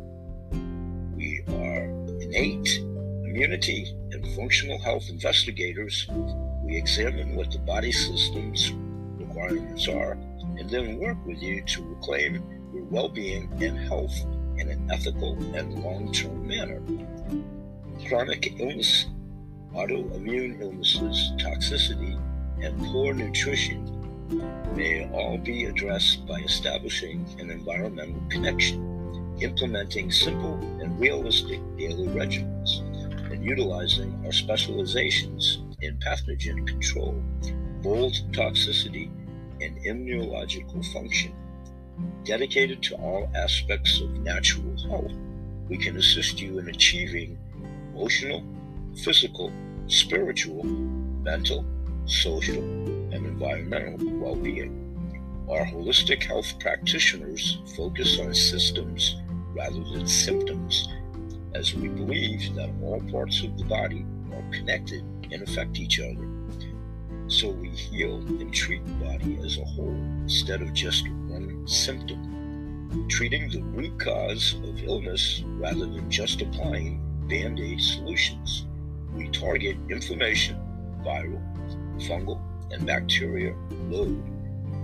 We 1.14 1.44
are 1.46 1.84
innate 2.22 2.78
immunity 3.26 3.94
and 4.12 4.26
functional 4.34 4.78
health 4.78 5.10
investigators. 5.10 6.08
We 6.62 6.78
examine 6.78 7.36
what 7.36 7.52
the 7.52 7.58
body 7.58 7.92
system's 7.92 8.72
requirements 9.18 9.86
are 9.88 10.12
and 10.58 10.70
then 10.70 10.98
work 10.98 11.18
with 11.26 11.42
you 11.42 11.62
to 11.62 11.84
reclaim 11.84 12.42
your 12.72 12.84
well 12.84 13.10
being 13.10 13.52
and 13.62 13.78
health 13.78 14.18
in 14.56 14.70
an 14.70 14.90
ethical 14.90 15.34
and 15.54 15.84
long 15.84 16.12
term 16.14 16.46
manner. 16.48 16.80
Chronic 18.08 18.58
illness, 18.58 19.04
autoimmune 19.74 20.62
illnesses, 20.62 21.32
toxicity, 21.36 22.18
and 22.62 22.82
poor 22.86 23.12
nutrition 23.12 23.93
may 24.74 25.08
all 25.12 25.38
be 25.38 25.64
addressed 25.64 26.26
by 26.26 26.40
establishing 26.40 27.24
an 27.38 27.50
environmental 27.50 28.20
connection, 28.28 29.36
implementing 29.40 30.10
simple 30.10 30.54
and 30.80 30.98
realistic 30.98 31.60
daily 31.76 32.06
regimens, 32.08 32.80
and 33.30 33.44
utilizing 33.44 34.20
our 34.24 34.32
specializations 34.32 35.62
in 35.82 35.98
pathogen 35.98 36.66
control, 36.66 37.14
mold 37.82 38.14
toxicity, 38.32 39.10
and 39.60 39.76
immunological 39.84 40.84
function. 40.92 41.34
Dedicated 42.24 42.82
to 42.82 42.96
all 42.96 43.30
aspects 43.34 44.00
of 44.00 44.10
natural 44.18 44.76
health, 44.88 45.12
we 45.68 45.76
can 45.76 45.96
assist 45.96 46.40
you 46.40 46.58
in 46.58 46.68
achieving 46.68 47.38
emotional, 47.92 48.42
physical, 49.04 49.52
spiritual, 49.86 50.64
mental, 50.64 51.64
social, 52.06 52.62
and 53.14 53.26
environmental 53.26 54.10
well 54.18 54.34
being. 54.34 54.80
Our 55.48 55.64
holistic 55.64 56.24
health 56.24 56.58
practitioners 56.58 57.58
focus 57.76 58.18
on 58.18 58.34
systems 58.34 59.16
rather 59.54 59.84
than 59.84 60.06
symptoms, 60.08 60.88
as 61.54 61.74
we 61.74 61.88
believe 61.88 62.54
that 62.56 62.70
all 62.82 63.00
parts 63.12 63.42
of 63.42 63.56
the 63.56 63.64
body 63.64 64.04
are 64.32 64.50
connected 64.50 65.02
and 65.30 65.42
affect 65.42 65.78
each 65.78 66.00
other. 66.00 66.28
So 67.28 67.50
we 67.50 67.68
heal 67.68 68.16
and 68.16 68.52
treat 68.52 68.84
the 68.84 68.92
body 69.04 69.38
as 69.44 69.58
a 69.58 69.64
whole 69.64 69.94
instead 70.22 70.60
of 70.60 70.72
just 70.72 71.08
one 71.28 71.66
symptom, 71.68 73.06
treating 73.08 73.48
the 73.48 73.62
root 73.62 73.98
cause 74.00 74.56
of 74.64 74.82
illness 74.82 75.42
rather 75.46 75.86
than 75.86 76.10
just 76.10 76.42
applying 76.42 77.00
band 77.28 77.60
aid 77.60 77.80
solutions. 77.80 78.66
We 79.14 79.28
target 79.28 79.76
inflammation, 79.88 80.56
viral, 81.04 81.40
fungal, 82.00 82.40
and 82.74 82.86
bacteria 82.86 83.54
load, 83.88 84.22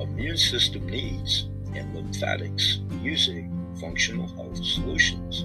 immune 0.01 0.37
system 0.37 0.87
needs, 0.89 1.49
and 1.75 1.95
lymphatics 1.95 2.81
using 3.03 3.51
functional 3.81 4.27
health 4.29 4.65
solutions, 4.65 5.45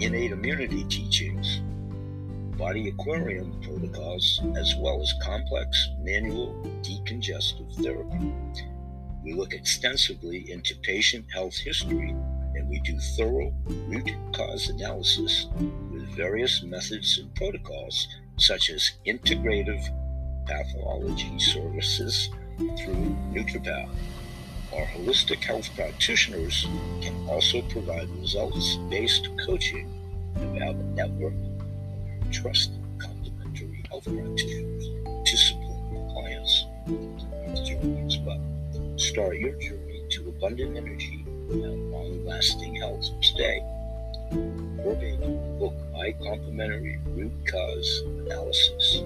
innate 0.00 0.32
immunity 0.32 0.84
teachings, 0.84 1.60
body 2.56 2.88
aquarium 2.88 3.60
protocols, 3.62 4.40
as 4.56 4.74
well 4.76 5.00
as 5.02 5.12
complex 5.22 5.90
manual 6.00 6.54
decongestive 6.82 7.74
therapy. 7.82 8.32
We 9.24 9.34
look 9.34 9.52
extensively 9.52 10.50
into 10.50 10.74
patient 10.82 11.26
health 11.32 11.56
history 11.56 12.10
and 12.54 12.68
we 12.68 12.80
do 12.80 12.98
thorough 13.16 13.52
root 13.88 14.10
cause 14.32 14.68
analysis 14.68 15.46
with 15.90 16.08
various 16.16 16.62
methods 16.62 17.18
and 17.18 17.34
protocols 17.34 18.08
such 18.38 18.70
as 18.70 18.92
integrative 19.06 19.84
pathology 20.46 21.38
services 21.38 22.30
through 22.58 23.16
NutriPath. 23.32 23.90
Our 24.72 24.86
holistic 24.86 25.44
health 25.44 25.68
practitioners 25.74 26.66
can 27.00 27.14
also 27.28 27.62
provide 27.62 28.08
results 28.20 28.76
based 28.90 29.28
coaching 29.44 29.92
have 30.66 30.80
a 30.80 30.82
network 30.82 31.32
of 31.32 32.30
trusted 32.32 32.82
complementary 32.98 33.84
health 33.88 34.04
practitioners 34.04 34.88
to 35.24 35.36
support 35.36 35.78
your 35.92 36.10
clients. 36.12 36.66
But 38.24 38.40
start 39.00 39.36
your 39.38 39.52
journey 39.60 40.02
to 40.10 40.28
abundant 40.28 40.76
energy 40.76 41.24
and 41.50 41.92
long 41.92 42.24
lasting 42.24 42.74
health 42.76 43.06
today. 43.22 43.62
Verbatim, 44.32 45.58
book 45.58 45.74
my 45.92 46.12
complimentary 46.24 46.98
root 47.06 47.32
cause 47.46 48.02
analysis. 48.06 49.02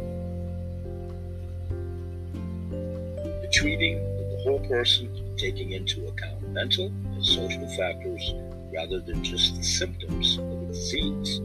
Treating 3.51 3.97
the 3.97 4.43
whole 4.45 4.61
person, 4.61 5.37
taking 5.37 5.73
into 5.73 6.07
account 6.07 6.49
mental 6.49 6.87
and 6.87 7.25
social 7.25 7.67
factors 7.77 8.35
rather 8.73 9.01
than 9.01 9.23
just 9.25 9.57
the 9.57 9.63
symptoms 9.63 10.39
of 10.39 10.45
a 10.51 10.67
disease. 10.67 11.41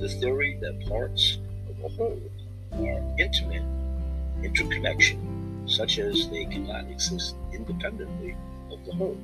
The 0.00 0.08
theory 0.20 0.58
that 0.60 0.86
parts 0.88 1.38
of 1.68 1.84
a 1.84 1.88
whole 1.88 2.20
are 2.72 3.02
intimate 3.18 3.62
interconnection, 4.42 5.62
such 5.66 5.98
as 5.98 6.28
they 6.30 6.44
cannot 6.46 6.90
exist 6.90 7.36
independently 7.52 8.34
of 8.70 8.84
the 8.84 8.92
whole, 8.94 9.18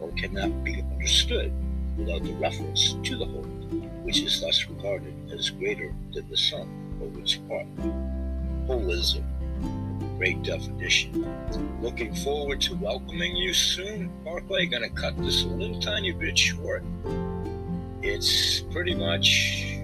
or 0.00 0.10
cannot 0.12 0.62
be 0.62 0.80
understood 0.80 1.52
without 1.96 2.22
the 2.22 2.34
reference 2.34 2.94
to 3.02 3.16
the 3.16 3.24
whole, 3.24 3.42
which 4.04 4.22
is 4.22 4.40
thus 4.40 4.66
regarded 4.68 5.14
as 5.32 5.50
greater 5.50 5.92
than 6.12 6.28
the 6.28 6.36
sum 6.36 6.68
of 7.02 7.18
its 7.18 7.36
part. 7.36 7.66
Holism, 8.66 9.24
great 10.22 10.42
definition. 10.44 11.26
Looking 11.82 12.14
forward 12.14 12.60
to 12.60 12.76
welcoming 12.76 13.34
you 13.34 13.52
soon. 13.52 14.08
Barclay, 14.24 14.66
gonna 14.66 14.88
cut 14.88 15.18
this 15.18 15.42
a 15.42 15.48
little 15.48 15.80
tiny 15.80 16.12
bit 16.12 16.38
short. 16.38 16.84
It's 18.02 18.60
pretty 18.70 18.94
much 18.94 19.78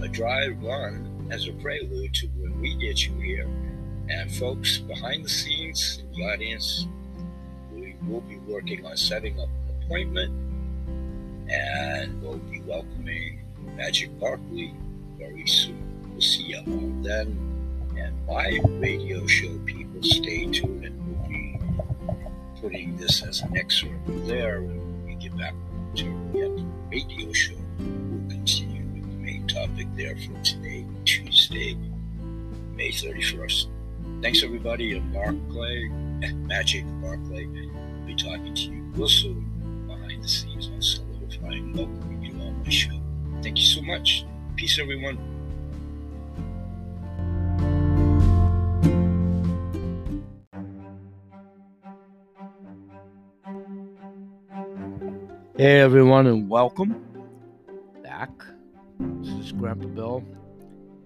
a 0.00 0.06
dry 0.06 0.46
run 0.46 1.26
as 1.32 1.48
a 1.48 1.52
prelude 1.54 2.14
to 2.14 2.28
when 2.38 2.60
we 2.60 2.76
get 2.76 3.04
you 3.04 3.14
here. 3.14 3.48
And 4.08 4.32
folks 4.32 4.78
behind 4.78 5.24
the 5.24 5.28
scenes 5.28 6.04
in 6.04 6.12
the 6.12 6.24
audience, 6.32 6.86
we 7.74 7.96
will 8.06 8.20
be 8.20 8.38
working 8.46 8.86
on 8.86 8.96
setting 8.96 9.40
up 9.40 9.48
an 9.48 9.84
appointment 9.84 10.30
and 11.50 12.22
we'll 12.22 12.38
be 12.38 12.60
welcoming 12.60 13.40
Magic 13.76 14.16
Barclay 14.20 14.72
very 15.18 15.48
soon. 15.48 16.12
We'll 16.12 16.20
see 16.20 16.44
you 16.44 16.58
all 16.58 17.02
then. 17.02 17.51
And 18.02 18.26
my 18.26 18.58
radio 18.80 19.24
show 19.28 19.56
people, 19.64 20.02
stay 20.02 20.46
tuned 20.46 20.84
and 20.84 21.06
we'll 21.06 21.28
be 21.28 21.58
putting 22.60 22.96
this 22.96 23.22
as 23.22 23.42
an 23.42 23.56
excerpt 23.56 23.94
there. 24.26 24.60
When 24.62 25.04
we 25.04 25.14
get 25.14 25.36
back 25.38 25.54
to 25.96 26.04
the 26.32 26.66
radio 26.90 27.32
show, 27.32 27.54
we'll 27.78 28.28
continue 28.28 28.82
with 28.92 29.04
the 29.08 29.16
main 29.18 29.46
topic 29.46 29.86
there 29.94 30.16
for 30.16 30.42
today, 30.42 30.84
Tuesday, 31.04 31.74
May 32.74 32.90
31st. 32.90 33.68
Thanks, 34.20 34.42
everybody. 34.42 34.96
And 34.96 35.12
Barclay, 35.12 35.88
Magic 36.34 36.84
Barclay, 37.00 37.46
will 37.46 38.06
be 38.06 38.16
talking 38.16 38.52
to 38.52 38.62
you 38.62 38.82
real 38.94 39.08
soon 39.08 39.86
behind 39.86 40.24
the 40.24 40.28
scenes 40.28 40.68
on 40.68 40.82
Solidifying, 40.82 41.72
welcoming 41.72 42.22
you 42.22 42.32
on 42.42 42.64
my 42.64 42.68
show. 42.68 43.00
Thank 43.42 43.58
you 43.58 43.64
so 43.64 43.80
much. 43.82 44.24
Peace, 44.56 44.80
everyone. 44.80 45.31
Hey, 55.62 55.78
everyone, 55.78 56.26
and 56.26 56.48
welcome 56.48 57.00
back. 58.02 58.32
This 58.98 59.32
is 59.34 59.52
Grandpa 59.52 59.86
Bill. 59.86 60.24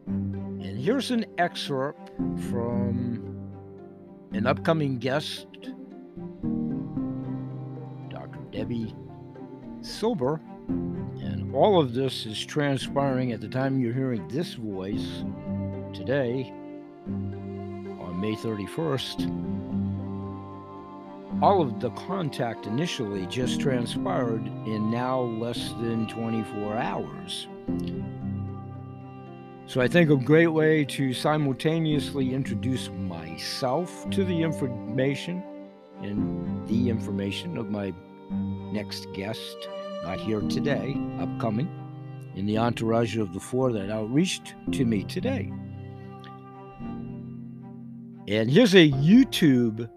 And 0.06 0.78
here's 0.78 1.10
an 1.10 1.26
excerpt 1.36 2.10
from 2.48 3.20
an 4.32 4.46
upcoming 4.46 4.96
guest, 4.96 5.46
Dr. 8.08 8.38
Debbie 8.50 8.94
Silber. 9.82 10.40
And 10.68 11.54
all 11.54 11.78
of 11.78 11.92
this 11.92 12.24
is 12.24 12.42
transpiring 12.42 13.32
at 13.32 13.42
the 13.42 13.48
time 13.48 13.78
you're 13.78 13.92
hearing 13.92 14.26
this 14.28 14.54
voice 14.54 15.22
today 15.92 16.50
on 17.06 18.18
May 18.18 18.34
31st 18.34 19.56
all 21.42 21.60
of 21.60 21.80
the 21.80 21.90
contact 21.90 22.66
initially 22.66 23.26
just 23.26 23.60
transpired 23.60 24.46
in 24.66 24.90
now 24.90 25.20
less 25.20 25.70
than 25.80 26.06
24 26.08 26.76
hours. 26.76 27.46
So 29.66 29.80
I 29.80 29.88
think 29.88 30.10
a 30.10 30.16
great 30.16 30.46
way 30.46 30.84
to 30.86 31.12
simultaneously 31.12 32.32
introduce 32.32 32.88
myself 32.88 34.08
to 34.10 34.24
the 34.24 34.42
information 34.42 35.42
and 36.02 36.66
the 36.68 36.88
information 36.88 37.58
of 37.58 37.70
my 37.70 37.92
next 38.72 39.06
guest, 39.12 39.56
not 40.04 40.20
here 40.20 40.40
today, 40.40 40.96
upcoming, 41.20 41.68
in 42.34 42.46
the 42.46 42.56
entourage 42.56 43.16
of 43.18 43.34
the 43.34 43.40
four 43.40 43.72
that 43.72 43.90
outreached 43.90 44.54
to 44.72 44.84
me 44.84 45.02
today. 45.04 45.52
And 48.28 48.50
here's 48.50 48.74
a 48.74 48.90
YouTube 48.90 49.88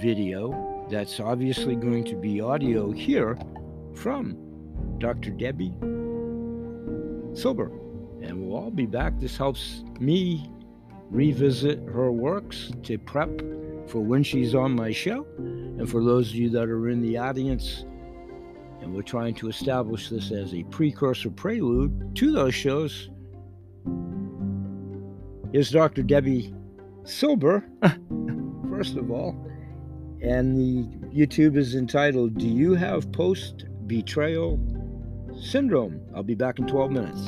video 0.00 0.71
that's 0.92 1.20
obviously 1.20 1.74
going 1.74 2.04
to 2.04 2.14
be 2.14 2.38
audio 2.42 2.92
here 2.92 3.38
from 3.94 4.36
Dr. 4.98 5.30
Debbie 5.30 5.72
Silber. 7.34 7.72
And 8.20 8.42
we'll 8.42 8.56
all 8.56 8.70
be 8.70 8.84
back. 8.84 9.18
This 9.18 9.38
helps 9.38 9.84
me 9.98 10.50
revisit 11.10 11.82
her 11.84 12.12
works 12.12 12.72
to 12.82 12.98
prep 12.98 13.30
for 13.88 14.00
when 14.00 14.22
she's 14.22 14.54
on 14.54 14.76
my 14.76 14.92
show. 14.92 15.26
And 15.38 15.88
for 15.88 16.04
those 16.04 16.28
of 16.28 16.34
you 16.34 16.50
that 16.50 16.68
are 16.68 16.90
in 16.90 17.00
the 17.00 17.16
audience, 17.16 17.86
and 18.82 18.94
we're 18.94 19.00
trying 19.00 19.34
to 19.36 19.48
establish 19.48 20.10
this 20.10 20.30
as 20.30 20.52
a 20.52 20.62
precursor 20.64 21.30
prelude 21.30 22.14
to 22.16 22.32
those 22.32 22.54
shows, 22.54 23.08
is 25.54 25.70
Dr. 25.70 26.02
Debbie 26.02 26.54
Silber, 27.04 27.64
first 28.68 28.96
of 28.96 29.10
all. 29.10 29.51
And 30.22 30.56
the 30.56 30.84
YouTube 31.08 31.56
is 31.56 31.74
entitled 31.74 32.38
Do 32.38 32.46
You 32.46 32.74
Have 32.74 33.10
Post 33.10 33.64
Betrayal 33.88 34.60
Syndrome? 35.40 36.00
I'll 36.14 36.22
be 36.22 36.36
back 36.36 36.60
in 36.60 36.66
12 36.68 36.92
minutes. 36.92 37.20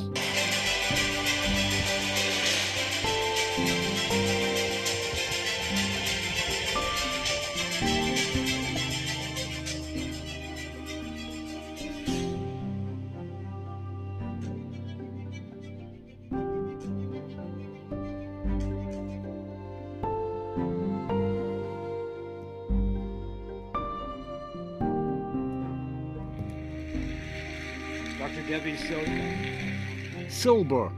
Debbie 28.48 28.76
Silver. 28.76 30.28
Silber. 30.28 30.92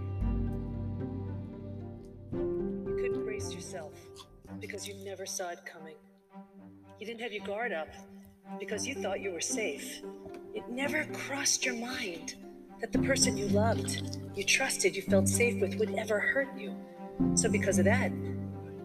You 2.32 2.96
couldn't 2.98 3.24
brace 3.24 3.54
yourself 3.54 3.92
because 4.60 4.88
you 4.88 4.94
never 5.04 5.26
saw 5.26 5.50
it 5.50 5.60
coming. 5.64 5.94
You 6.98 7.06
didn't 7.06 7.20
have 7.20 7.32
your 7.32 7.46
guard 7.46 7.72
up 7.72 7.86
because 8.58 8.84
you 8.84 8.96
thought 8.96 9.20
you 9.20 9.30
were 9.30 9.40
safe. 9.40 10.02
It 10.54 10.68
never 10.68 11.04
crossed 11.12 11.64
your 11.64 11.76
mind 11.76 12.34
that 12.80 12.90
the 12.90 12.98
person 12.98 13.36
you 13.36 13.46
loved, 13.46 14.18
you 14.34 14.42
trusted, 14.42 14.96
you 14.96 15.02
felt 15.02 15.28
safe 15.28 15.60
with 15.60 15.76
would 15.76 15.94
ever 15.94 16.18
hurt 16.18 16.48
you. 16.58 16.74
So, 17.34 17.48
because 17.48 17.78
of 17.78 17.84
that, 17.84 18.10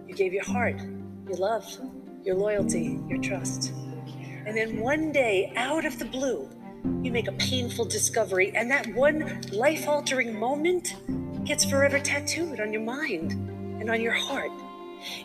you 0.08 0.14
gave 0.14 0.34
your 0.34 0.46
heart, 0.46 0.80
your 1.28 1.38
love, 1.38 1.66
your 2.24 2.36
loyalty, 2.36 3.00
your 3.10 3.20
trust. 3.20 3.74
And 4.46 4.56
then 4.56 4.80
one 4.80 5.12
day, 5.12 5.52
out 5.56 5.84
of 5.84 5.98
the 5.98 6.06
blue, 6.06 6.48
you 6.84 7.12
make 7.12 7.28
a 7.28 7.34
painful 7.34 7.86
discovery, 7.86 8.52
and 8.56 8.70
that 8.70 8.94
one 8.94 9.42
life 9.52 9.88
altering 9.88 10.38
moment 10.38 10.96
gets 11.46 11.66
forever 11.66 12.00
tattooed 12.00 12.60
on 12.60 12.72
your 12.72 12.82
mind 12.82 13.32
and 13.80 13.90
on 13.90 14.02
your 14.02 14.14
heart. 14.14 14.52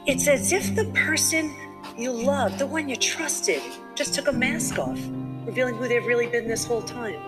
It's 0.06 0.26
as 0.26 0.52
if 0.52 0.74
the 0.74 0.86
person 0.92 1.54
you 1.98 2.10
love, 2.10 2.58
the 2.58 2.66
one 2.66 2.88
you 2.88 2.96
trusted, 2.96 3.60
just 3.94 4.14
took 4.14 4.28
a 4.28 4.32
mask 4.32 4.78
off, 4.78 4.98
revealing 5.44 5.74
who 5.76 5.88
they've 5.88 6.06
really 6.06 6.26
been 6.26 6.48
this 6.48 6.64
whole 6.64 6.82
time. 6.82 7.20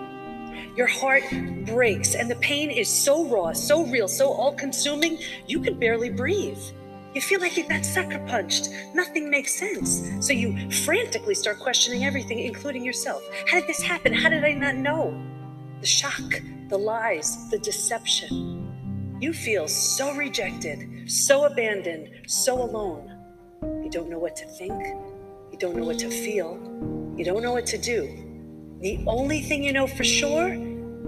Your 0.75 0.87
heart 0.87 1.23
breaks, 1.65 2.15
and 2.15 2.29
the 2.29 2.35
pain 2.37 2.71
is 2.71 2.87
so 2.87 3.25
raw, 3.27 3.53
so 3.53 3.85
real, 3.85 4.07
so 4.07 4.31
all 4.31 4.53
consuming, 4.53 5.19
you 5.47 5.59
can 5.59 5.77
barely 5.79 6.09
breathe. 6.09 6.59
You 7.13 7.21
feel 7.21 7.39
like 7.39 7.57
you 7.57 7.67
got 7.67 7.83
sucker 7.83 8.19
punched. 8.27 8.69
Nothing 8.93 9.31
makes 9.31 9.55
sense. 9.55 10.07
So 10.19 10.31
you 10.31 10.69
frantically 10.69 11.33
start 11.33 11.59
questioning 11.59 12.05
everything, 12.05 12.39
including 12.39 12.85
yourself. 12.85 13.23
How 13.47 13.59
did 13.59 13.67
this 13.67 13.81
happen? 13.81 14.13
How 14.13 14.29
did 14.29 14.43
I 14.43 14.53
not 14.53 14.75
know? 14.75 15.19
The 15.81 15.87
shock, 15.87 16.41
the 16.67 16.77
lies, 16.77 17.49
the 17.49 17.57
deception. 17.57 19.17
You 19.19 19.33
feel 19.33 19.67
so 19.67 20.13
rejected, 20.13 21.09
so 21.09 21.45
abandoned, 21.45 22.09
so 22.27 22.61
alone. 22.61 23.11
You 23.83 23.89
don't 23.89 24.09
know 24.09 24.19
what 24.19 24.35
to 24.37 24.45
think. 24.45 24.79
You 25.51 25.57
don't 25.57 25.75
know 25.75 25.85
what 25.85 25.97
to 25.99 26.09
feel. 26.11 26.59
You 27.17 27.25
don't 27.25 27.41
know 27.41 27.53
what 27.53 27.65
to 27.67 27.77
do. 27.79 28.07
The 28.81 29.03
only 29.07 29.41
thing 29.41 29.63
you 29.63 29.73
know 29.73 29.87
for 29.87 30.03
sure 30.03 30.53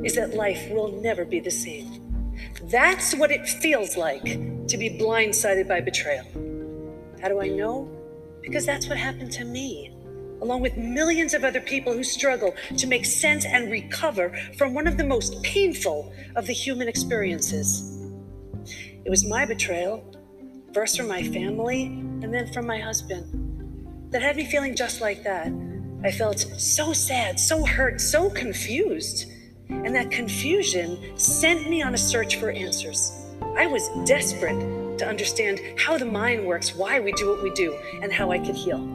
is 0.03 0.15
that 0.15 0.33
life 0.33 0.67
will 0.71 0.99
never 1.01 1.25
be 1.25 1.39
the 1.39 1.51
same. 1.51 1.90
That's 2.71 3.13
what 3.13 3.31
it 3.31 3.49
feels 3.49 3.97
like 3.97 4.23
to 4.23 4.77
be 4.77 4.97
blindsided 4.97 5.67
by 5.67 5.81
betrayal. 5.81 6.23
How 7.21 7.27
do 7.27 7.41
I 7.41 7.49
know? 7.49 7.91
Because 8.41 8.65
that's 8.65 8.87
what 8.87 8.97
happened 8.97 9.33
to 9.33 9.43
me, 9.43 9.93
along 10.41 10.61
with 10.61 10.77
millions 10.77 11.33
of 11.33 11.43
other 11.43 11.59
people 11.59 11.91
who 11.91 12.03
struggle 12.05 12.55
to 12.77 12.87
make 12.87 13.03
sense 13.03 13.43
and 13.43 13.69
recover 13.69 14.33
from 14.57 14.73
one 14.73 14.87
of 14.87 14.95
the 14.95 15.03
most 15.03 15.43
painful 15.43 16.13
of 16.37 16.47
the 16.47 16.53
human 16.53 16.87
experiences. 16.87 17.99
It 19.03 19.09
was 19.09 19.25
my 19.25 19.45
betrayal, 19.45 20.05
first 20.73 20.95
from 20.95 21.09
my 21.09 21.23
family 21.23 21.83
and 21.83 22.33
then 22.33 22.53
from 22.53 22.65
my 22.65 22.79
husband, 22.79 24.11
that 24.11 24.21
had 24.21 24.37
me 24.37 24.45
feeling 24.45 24.77
just 24.77 25.01
like 25.01 25.23
that. 25.23 25.51
I 26.05 26.11
felt 26.11 26.39
so 26.39 26.93
sad, 26.93 27.37
so 27.37 27.65
hurt, 27.65 27.99
so 27.99 28.29
confused. 28.29 29.25
And 29.71 29.95
that 29.95 30.11
confusion 30.11 31.17
sent 31.17 31.69
me 31.69 31.81
on 31.81 31.93
a 31.93 31.97
search 31.97 32.35
for 32.35 32.51
answers. 32.51 33.11
I 33.57 33.67
was 33.67 33.89
desperate 34.05 34.97
to 34.99 35.07
understand 35.07 35.59
how 35.79 35.97
the 35.97 36.05
mind 36.05 36.45
works, 36.45 36.75
why 36.75 36.99
we 36.99 37.11
do 37.13 37.29
what 37.29 37.41
we 37.41 37.49
do, 37.51 37.73
and 38.01 38.11
how 38.11 38.31
I 38.31 38.37
could 38.37 38.55
heal. 38.55 38.87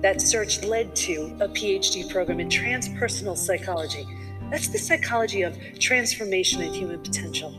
That 0.00 0.20
search 0.20 0.62
led 0.64 0.94
to 0.96 1.36
a 1.40 1.48
PhD 1.48 2.10
program 2.10 2.40
in 2.40 2.48
transpersonal 2.48 3.36
psychology. 3.36 4.06
That's 4.50 4.68
the 4.68 4.78
psychology 4.78 5.42
of 5.42 5.56
transformation 5.78 6.60
and 6.60 6.74
human 6.74 7.00
potential. 7.00 7.54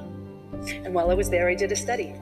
And 0.67 0.93
while 0.93 1.10
I 1.10 1.15
was 1.15 1.29
there, 1.29 1.49
I 1.49 1.55
did 1.55 1.71
a 1.71 1.75
study. 1.75 2.13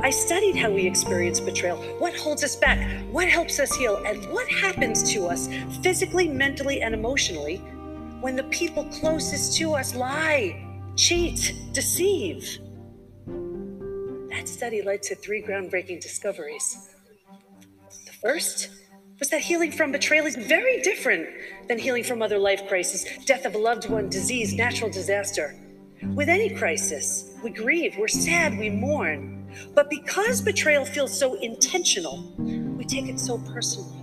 I 0.00 0.10
studied 0.10 0.56
how 0.56 0.70
we 0.70 0.86
experience 0.86 1.40
betrayal, 1.40 1.76
what 1.98 2.16
holds 2.16 2.44
us 2.44 2.56
back, 2.56 3.02
what 3.10 3.28
helps 3.28 3.58
us 3.58 3.74
heal, 3.74 3.96
and 4.06 4.30
what 4.30 4.48
happens 4.48 5.02
to 5.12 5.26
us 5.26 5.48
physically, 5.82 6.28
mentally, 6.28 6.82
and 6.82 6.94
emotionally 6.94 7.62
when 8.20 8.36
the 8.36 8.44
people 8.44 8.84
closest 8.84 9.56
to 9.56 9.74
us 9.74 9.94
lie, 9.94 10.66
cheat, 10.96 11.54
deceive. 11.72 12.58
that 14.30 14.46
study 14.46 14.82
led 14.82 15.02
to 15.02 15.14
three 15.14 15.42
groundbreaking 15.42 16.00
discoveries. 16.00 16.90
The 18.06 18.12
first 18.12 18.68
was 19.18 19.30
that 19.30 19.40
healing 19.40 19.72
from 19.72 19.92
betrayal 19.92 20.26
is 20.26 20.36
very 20.36 20.80
different 20.82 21.28
than 21.68 21.78
healing 21.78 22.04
from 22.04 22.22
other 22.22 22.38
life 22.38 22.66
crises, 22.68 23.06
death 23.26 23.44
of 23.44 23.54
a 23.54 23.58
loved 23.58 23.88
one, 23.88 24.08
disease, 24.08 24.54
natural 24.54 24.90
disaster. 24.90 25.54
With 26.14 26.28
any 26.28 26.50
crisis, 26.50 27.34
we 27.42 27.50
grieve, 27.50 27.96
we're 27.98 28.08
sad, 28.08 28.58
we 28.58 28.70
mourn. 28.70 29.46
But 29.74 29.90
because 29.90 30.40
betrayal 30.40 30.84
feels 30.84 31.18
so 31.18 31.34
intentional, 31.34 32.32
we 32.38 32.84
take 32.84 33.08
it 33.08 33.20
so 33.20 33.38
personally. 33.38 33.99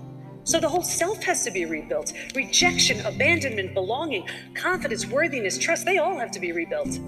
So 0.47 0.61
the 0.61 0.69
whole 0.69 0.81
self 0.81 1.21
has 1.23 1.43
to 1.43 1.51
be 1.51 1.65
rebuilt. 1.65 2.13
Rejection, 2.33 3.05
abandonment, 3.05 3.73
belonging, 3.73 4.25
confidence, 4.53 5.05
worthiness, 5.05 5.57
trust, 5.57 5.83
they 5.83 5.97
all 5.97 6.17
have 6.17 6.31
to 6.31 6.39
be 6.39 6.53
rebuilt. 6.53 7.01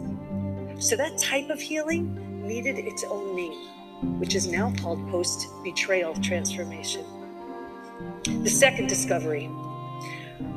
So 0.77 0.97
that 0.97 1.17
type 1.17 1.49
of 1.49 1.61
healing 1.61 2.45
needed 2.45 2.77
its 2.79 3.05
own 3.05 3.37
name, 3.37 4.19
which 4.19 4.35
is 4.35 4.45
now 4.45 4.73
called 4.81 5.09
post 5.09 5.47
betrayal 5.63 6.15
transformation. 6.15 7.05
The 8.43 8.49
second 8.49 8.87
discovery 8.87 9.45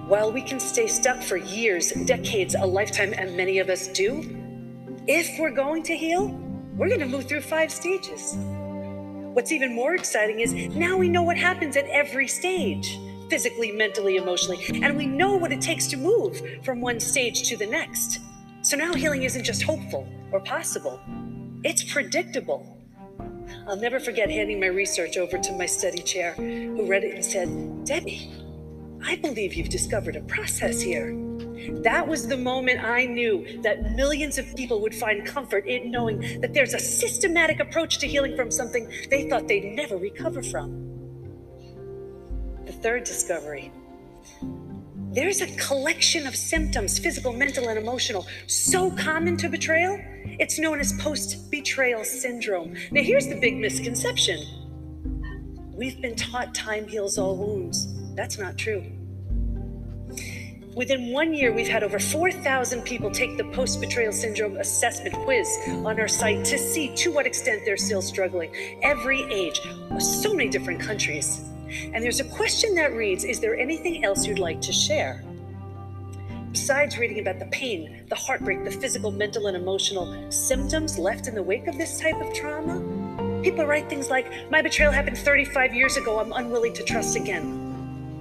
while 0.09 0.33
we 0.33 0.43
can 0.43 0.59
stay 0.59 0.89
stuck 0.89 1.23
for 1.23 1.37
years, 1.37 1.93
decades, 1.93 2.57
a 2.57 2.67
lifetime, 2.67 3.15
and 3.17 3.37
many 3.37 3.61
of 3.61 3.69
us 3.69 3.87
do, 3.87 4.25
if 5.07 5.39
we're 5.39 5.55
going 5.55 5.85
to 5.85 5.97
heal, 5.97 6.37
we're 6.77 6.89
going 6.89 6.99
to 6.99 7.07
move 7.07 7.29
through 7.29 7.43
five 7.43 7.71
stages. 7.71 8.37
What's 9.33 9.51
even 9.51 9.75
more 9.75 9.95
exciting 9.95 10.41
is 10.41 10.53
now 10.53 10.99
we 10.99 11.09
know 11.09 11.23
what 11.23 11.39
happens 11.39 11.79
at 11.79 11.87
every 11.87 12.29
stage 12.29 12.99
physically, 13.31 13.73
mentally, 13.73 14.17
emotionally, 14.17 14.63
and 14.83 14.95
we 14.95 15.07
know 15.07 15.37
what 15.37 15.53
it 15.53 15.63
takes 15.63 15.87
to 15.87 15.97
move 15.97 16.43
from 16.63 16.83
one 16.83 17.01
stage 17.01 17.49
to 17.49 17.57
the 17.57 17.65
next. 17.65 18.21
So 18.61 18.77
now 18.77 18.93
healing 18.93 19.23
isn't 19.23 19.43
just 19.43 19.63
hopeful 19.63 20.07
or 20.33 20.41
possible, 20.41 21.01
it's 21.65 21.83
predictable. 21.83 22.79
I'll 23.67 23.77
never 23.77 23.99
forget 23.99 24.31
handing 24.31 24.61
my 24.61 24.67
research 24.67 25.17
over 25.17 25.39
to 25.39 25.53
my 25.53 25.65
study 25.65 26.03
chair, 26.03 26.35
who 26.35 26.85
read 26.85 27.03
it 27.03 27.15
and 27.15 27.25
said, 27.25 27.87
Debbie, 27.87 28.31
I 29.03 29.17
believe 29.17 29.55
you've 29.55 29.71
discovered 29.71 30.17
a 30.17 30.23
process 30.23 30.83
here. 30.83 31.17
That 31.83 32.07
was 32.07 32.29
the 32.29 32.37
moment 32.37 32.83
I 32.83 33.05
knew 33.05 33.63
that 33.63 33.93
millions 33.93 34.39
of 34.39 34.55
people 34.57 34.81
would 34.81 34.95
find 34.95 35.27
comfort 35.27 35.67
in 35.67 35.91
knowing 35.91 36.41
that 36.41 36.55
there's 36.55 36.75
a 36.75 36.79
systematic 36.79 37.61
approach 37.61 37.99
to 37.99 38.07
healing 38.07 38.37
from 38.37 38.51
something 38.51 38.91
they 39.11 39.29
thought 39.29 39.49
they'd 39.49 39.77
never 39.77 39.97
recover 39.97 40.43
from. 40.43 40.89
The 42.67 42.73
third 42.73 43.05
discovery 43.05 43.73
there's 45.15 45.43
a 45.43 45.47
collection 45.57 46.27
of 46.27 46.35
symptoms, 46.35 46.99
physical, 46.99 47.35
mental, 47.35 47.69
and 47.69 47.79
emotional, 47.79 48.27
so 48.47 48.91
common 48.93 49.37
to 49.39 49.51
betrayal, 49.51 50.01
it's 50.39 50.59
known 50.59 50.81
as 50.81 50.95
post 50.95 51.51
betrayal 51.51 52.03
syndrome. 52.03 52.75
Now, 52.91 53.03
here's 53.03 53.27
the 53.27 53.39
big 53.39 53.59
misconception 53.59 54.41
we've 55.75 56.01
been 56.01 56.17
taught 56.17 56.55
time 56.55 56.89
heals 56.89 57.19
all 57.19 57.37
wounds. 57.37 57.89
That's 58.15 58.39
not 58.39 58.57
true. 58.57 58.85
Within 60.75 61.13
one 61.13 61.35
year, 61.35 61.53
we've 61.53 61.69
had 61.69 61.83
over 61.83 61.99
4,000 61.99 62.81
people 62.83 63.11
take 63.11 63.37
the 63.37 63.45
post 63.53 63.79
betrayal 63.79 64.11
syndrome 64.11 64.57
assessment 64.57 65.15
quiz 65.25 65.47
on 65.69 66.01
our 66.01 66.09
site 66.09 66.47
to 66.47 66.57
see 66.57 66.95
to 66.97 67.13
what 67.13 67.27
extent 67.27 67.61
they're 67.67 67.77
still 67.77 68.01
struggling. 68.01 68.51
Every 68.83 69.23
age, 69.31 69.61
so 69.99 70.33
many 70.33 70.49
different 70.49 70.81
countries. 70.81 71.45
And 71.93 72.03
there's 72.03 72.21
a 72.21 72.25
question 72.25 72.75
that 72.77 72.95
reads 72.95 73.25
Is 73.25 73.39
there 73.39 73.55
anything 73.55 74.03
else 74.03 74.27
you'd 74.27 74.39
like 74.39 74.63
to 74.63 74.73
share? 74.73 75.23
Besides 76.53 76.97
reading 76.97 77.21
about 77.21 77.39
the 77.39 77.47
pain, 77.47 78.05
the 78.09 78.15
heartbreak, 78.15 78.65
the 78.65 78.71
physical, 78.71 79.11
mental, 79.11 79.49
and 79.49 79.57
emotional 79.57 80.31
symptoms 80.31 80.99
left 80.99 81.29
in 81.29 81.35
the 81.35 81.43
wake 81.43 81.67
of 81.67 81.77
this 81.77 82.01
type 82.01 82.19
of 82.19 82.33
trauma, 82.33 83.43
people 83.43 83.67
write 83.67 83.91
things 83.91 84.09
like 84.09 84.51
My 84.51 84.63
betrayal 84.63 84.93
happened 84.93 85.19
35 85.19 85.75
years 85.75 85.99
ago, 85.99 86.19
I'm 86.19 86.33
unwilling 86.33 86.73
to 86.75 86.83
trust 86.83 87.17
again. 87.17 87.62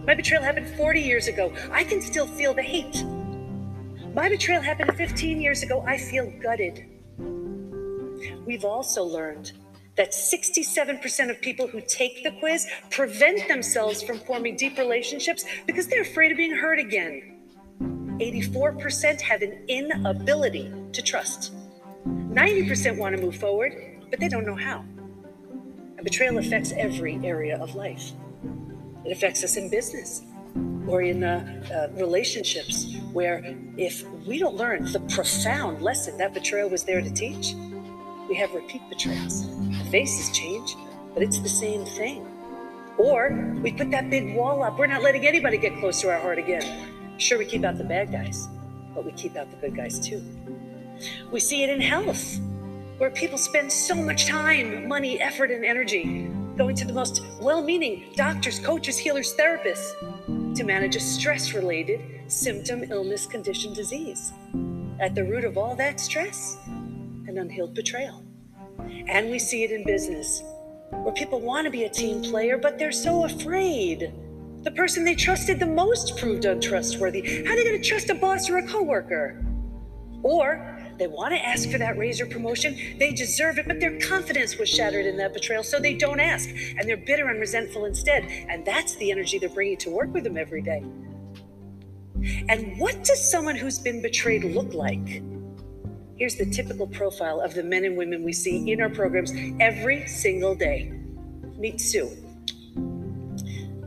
My 0.05 0.15
betrayal 0.15 0.41
happened 0.41 0.67
40 0.77 0.99
years 0.99 1.27
ago. 1.27 1.53
I 1.71 1.83
can 1.83 2.01
still 2.01 2.25
feel 2.25 2.53
the 2.55 2.63
hate. 2.63 3.03
My 4.15 4.29
betrayal 4.29 4.61
happened 4.61 4.95
15 4.97 5.39
years 5.39 5.61
ago. 5.61 5.83
I 5.85 5.97
feel 5.97 6.31
gutted. 6.41 6.85
We've 8.45 8.65
also 8.65 9.03
learned 9.03 9.51
that 9.97 10.11
67% 10.11 11.29
of 11.29 11.39
people 11.41 11.67
who 11.67 11.81
take 11.81 12.23
the 12.23 12.31
quiz 12.39 12.67
prevent 12.89 13.47
themselves 13.47 14.01
from 14.01 14.17
forming 14.19 14.55
deep 14.55 14.77
relationships 14.79 15.45
because 15.67 15.87
they're 15.87 16.01
afraid 16.01 16.31
of 16.31 16.37
being 16.37 16.55
hurt 16.55 16.79
again. 16.79 17.37
84% 17.79 19.21
have 19.21 19.43
an 19.43 19.63
inability 19.67 20.73
to 20.93 21.01
trust. 21.01 21.53
90% 22.07 22.97
want 22.97 23.15
to 23.15 23.21
move 23.21 23.35
forward, 23.35 24.01
but 24.09 24.19
they 24.19 24.27
don't 24.27 24.45
know 24.45 24.55
how. 24.55 24.83
A 25.99 26.03
betrayal 26.03 26.39
affects 26.39 26.71
every 26.71 27.19
area 27.23 27.57
of 27.61 27.75
life. 27.75 28.11
It 29.05 29.11
affects 29.11 29.43
us 29.43 29.57
in 29.57 29.69
business 29.69 30.23
or 30.87 31.01
in 31.01 31.23
uh, 31.23 31.63
uh, 31.73 31.93
relationships 31.99 32.95
where 33.13 33.55
if 33.77 34.07
we 34.27 34.37
don't 34.37 34.55
learn 34.55 34.91
the 34.91 34.99
profound 35.01 35.81
lesson 35.81 36.17
that 36.17 36.33
betrayal 36.33 36.69
was 36.69 36.83
there 36.83 37.01
to 37.01 37.11
teach, 37.11 37.55
we 38.29 38.35
have 38.35 38.53
repeat 38.53 38.81
betrayals. 38.89 39.47
The 39.47 39.89
faces 39.89 40.35
change, 40.35 40.75
but 41.13 41.23
it's 41.23 41.39
the 41.39 41.49
same 41.49 41.85
thing. 41.85 42.27
Or 42.97 43.57
we 43.63 43.71
put 43.71 43.89
that 43.91 44.09
big 44.09 44.35
wall 44.35 44.63
up. 44.63 44.77
We're 44.77 44.87
not 44.87 45.01
letting 45.01 45.25
anybody 45.25 45.57
get 45.57 45.77
close 45.79 46.01
to 46.01 46.11
our 46.11 46.19
heart 46.19 46.37
again. 46.37 47.17
Sure, 47.17 47.37
we 47.37 47.45
keep 47.45 47.63
out 47.63 47.77
the 47.77 47.83
bad 47.83 48.11
guys, 48.11 48.47
but 48.93 49.05
we 49.05 49.11
keep 49.13 49.35
out 49.35 49.49
the 49.49 49.57
good 49.57 49.75
guys 49.75 49.99
too. 49.99 50.23
We 51.31 51.39
see 51.39 51.63
it 51.63 51.69
in 51.69 51.81
health, 51.81 52.39
where 52.97 53.09
people 53.09 53.37
spend 53.37 53.71
so 53.71 53.95
much 53.95 54.27
time, 54.27 54.87
money, 54.87 55.19
effort, 55.19 55.49
and 55.49 55.65
energy 55.65 56.29
going 56.57 56.75
to 56.75 56.85
the 56.85 56.93
most 56.93 57.21
well 57.39 57.61
meaning 57.61 58.11
doctors, 58.15 58.59
coaches, 58.59 58.97
healers, 58.97 59.33
therapists 59.35 60.55
to 60.55 60.63
manage 60.63 60.95
a 60.95 60.99
stress 60.99 61.53
related 61.53 62.01
symptom, 62.27 62.83
illness, 62.89 63.25
condition, 63.25 63.73
disease. 63.73 64.31
At 64.99 65.15
the 65.15 65.23
root 65.23 65.43
of 65.43 65.57
all 65.57 65.75
that 65.75 65.99
stress, 65.99 66.57
an 66.67 67.37
unhealed 67.37 67.75
betrayal. 67.75 68.23
And 69.07 69.29
we 69.29 69.39
see 69.39 69.63
it 69.63 69.71
in 69.71 69.83
business, 69.83 70.43
where 70.91 71.13
people 71.13 71.41
want 71.41 71.65
to 71.65 71.71
be 71.71 71.83
a 71.83 71.89
team 71.89 72.21
player, 72.21 72.57
but 72.57 72.77
they're 72.77 72.91
so 72.91 73.25
afraid. 73.25 74.13
The 74.63 74.71
person 74.71 75.03
they 75.03 75.15
trusted 75.15 75.59
the 75.59 75.65
most 75.65 76.17
proved 76.17 76.45
untrustworthy. 76.45 77.45
How 77.45 77.53
are 77.53 77.55
they 77.55 77.63
going 77.63 77.81
to 77.81 77.87
trust 77.87 78.09
a 78.09 78.15
boss 78.15 78.49
or 78.49 78.59
a 78.59 78.67
coworker? 78.67 79.43
Or 80.23 80.80
they 81.01 81.07
want 81.07 81.33
to 81.33 81.43
ask 81.43 81.67
for 81.71 81.79
that 81.79 81.97
raise 81.97 82.21
or 82.21 82.27
promotion. 82.27 82.77
They 82.99 83.11
deserve 83.11 83.57
it, 83.57 83.67
but 83.67 83.79
their 83.79 83.99
confidence 83.99 84.57
was 84.57 84.69
shattered 84.69 85.07
in 85.07 85.17
that 85.17 85.33
betrayal, 85.33 85.63
so 85.63 85.79
they 85.79 85.95
don't 85.95 86.19
ask. 86.19 86.47
And 86.47 86.87
they're 86.87 86.95
bitter 86.95 87.27
and 87.27 87.39
resentful 87.39 87.85
instead. 87.85 88.25
And 88.25 88.63
that's 88.63 88.93
the 88.97 89.09
energy 89.09 89.39
they're 89.39 89.49
bringing 89.49 89.77
to 89.77 89.89
work 89.89 90.13
with 90.13 90.23
them 90.23 90.37
every 90.37 90.61
day. 90.61 90.83
And 92.49 92.79
what 92.79 93.03
does 93.03 93.31
someone 93.31 93.55
who's 93.55 93.79
been 93.79 93.99
betrayed 94.03 94.43
look 94.43 94.75
like? 94.75 95.23
Here's 96.17 96.35
the 96.35 96.45
typical 96.45 96.85
profile 96.85 97.41
of 97.41 97.55
the 97.55 97.63
men 97.63 97.83
and 97.83 97.97
women 97.97 98.23
we 98.23 98.31
see 98.31 98.71
in 98.71 98.79
our 98.79 98.89
programs 98.89 99.33
every 99.59 100.07
single 100.07 100.53
day. 100.53 100.93
Meet 101.57 101.81
Sue. 101.81 102.11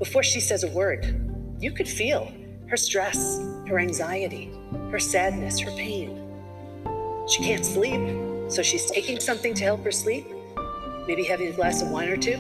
Before 0.01 0.25
she 0.25 0.41
says 0.41 0.65
a 0.65 0.69
word, 0.69 1.31
you 1.61 1.71
could 1.71 1.87
feel 1.87 2.33
her 2.67 2.77
stress, 2.77 3.39
her 3.69 3.79
anxiety, 3.79 4.51
her 4.91 4.99
sadness, 4.99 5.61
her 5.61 5.71
pain. 5.77 6.24
She 7.27 7.43
can't 7.43 7.65
sleep, 7.65 8.01
so 8.51 8.63
she's 8.63 8.91
taking 8.91 9.19
something 9.19 9.55
to 9.55 9.65
help 9.65 9.83
her 9.85 9.91
sleep, 9.91 10.27
maybe 11.07 11.25
having 11.25 11.49
a 11.49 11.53
glass 11.53 11.81
of 11.81 11.89
wine 11.89 12.09
or 12.09 12.19
two. 12.19 12.39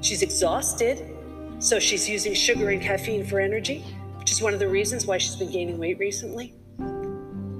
She's 0.00 0.22
exhausted, 0.22 1.16
so 1.58 1.80
she's 1.80 2.08
using 2.08 2.32
sugar 2.32 2.70
and 2.70 2.80
caffeine 2.80 3.24
for 3.24 3.40
energy, 3.40 3.84
which 4.18 4.30
is 4.30 4.40
one 4.40 4.54
of 4.54 4.60
the 4.60 4.68
reasons 4.68 5.06
why 5.06 5.18
she's 5.18 5.34
been 5.34 5.50
gaining 5.50 5.76
weight 5.78 5.98
recently. 5.98 6.54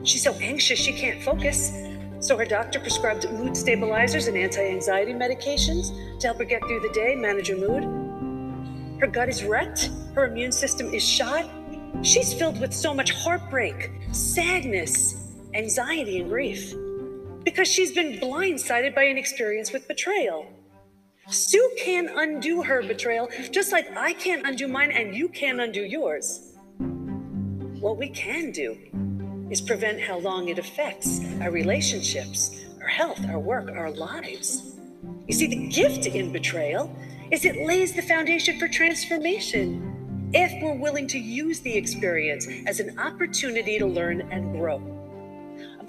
She's 0.05 0.23
so 0.23 0.33
anxious 0.35 0.79
she 0.79 0.93
can't 0.93 1.21
focus, 1.21 1.73
so 2.21 2.37
her 2.39 2.45
doctor 2.45 2.79
prescribed 2.79 3.29
mood 3.33 3.57
stabilizers 3.57 4.29
and 4.29 4.37
anti 4.37 4.65
anxiety 4.65 5.13
medications 5.13 6.21
to 6.21 6.29
help 6.29 6.39
her 6.39 6.45
get 6.45 6.63
through 6.63 6.81
the 6.81 6.91
day, 6.91 7.17
manage 7.17 7.49
her 7.49 7.57
mood. 7.57 9.01
Her 9.01 9.09
gut 9.09 9.29
is 9.29 9.43
wrecked, 9.43 9.91
her 10.15 10.27
immune 10.27 10.53
system 10.53 10.95
is 10.95 11.07
shot. 11.07 11.51
She's 12.03 12.33
filled 12.33 12.61
with 12.61 12.73
so 12.73 12.95
much 12.95 13.11
heartbreak, 13.11 13.91
sadness, 14.13 15.20
anxiety, 15.55 16.21
and 16.21 16.29
grief 16.29 16.75
because 17.45 17.69
she's 17.69 17.93
been 17.93 18.19
blindsided 18.19 18.95
by 18.95 19.05
an 19.05 19.17
experience 19.17 19.73
with 19.73 19.89
betrayal. 19.89 20.47
Sue 21.29 21.71
can't 21.79 22.11
undo 22.15 22.63
her 22.63 22.83
betrayal, 22.83 23.29
just 23.51 23.73
like 23.73 23.97
I 23.97 24.13
can't 24.13 24.47
undo 24.47 24.69
mine 24.69 24.91
and 24.91 25.15
you 25.15 25.29
can't 25.29 25.61
undo 25.61 25.83
yours. 25.83 26.55
What 27.81 27.97
we 27.97 28.09
can 28.09 28.51
do 28.51 28.77
is 29.51 29.61
prevent 29.61 30.01
how 30.01 30.19
long 30.19 30.49
it 30.49 30.59
affects 30.59 31.21
our 31.41 31.51
relationships, 31.51 32.67
our 32.81 32.89
health, 32.89 33.21
our 33.29 33.39
work, 33.39 33.71
our 33.71 33.91
lives. 33.91 34.75
You 35.27 35.35
see, 35.35 35.47
the 35.47 35.69
gift 35.69 36.07
in 36.07 36.33
betrayal 36.33 36.95
is 37.31 37.45
it 37.45 37.65
lays 37.65 37.95
the 37.95 38.03
foundation 38.03 38.59
for 38.59 38.69
transformation 38.69 40.31
if 40.33 40.63
we're 40.63 40.75
willing 40.75 41.07
to 41.09 41.19
use 41.19 41.61
the 41.61 41.75
experience 41.75 42.47
as 42.67 42.81
an 42.81 42.99
opportunity 42.99 43.79
to 43.79 43.87
learn 43.87 44.21
and 44.33 44.53
grow 44.53 45.00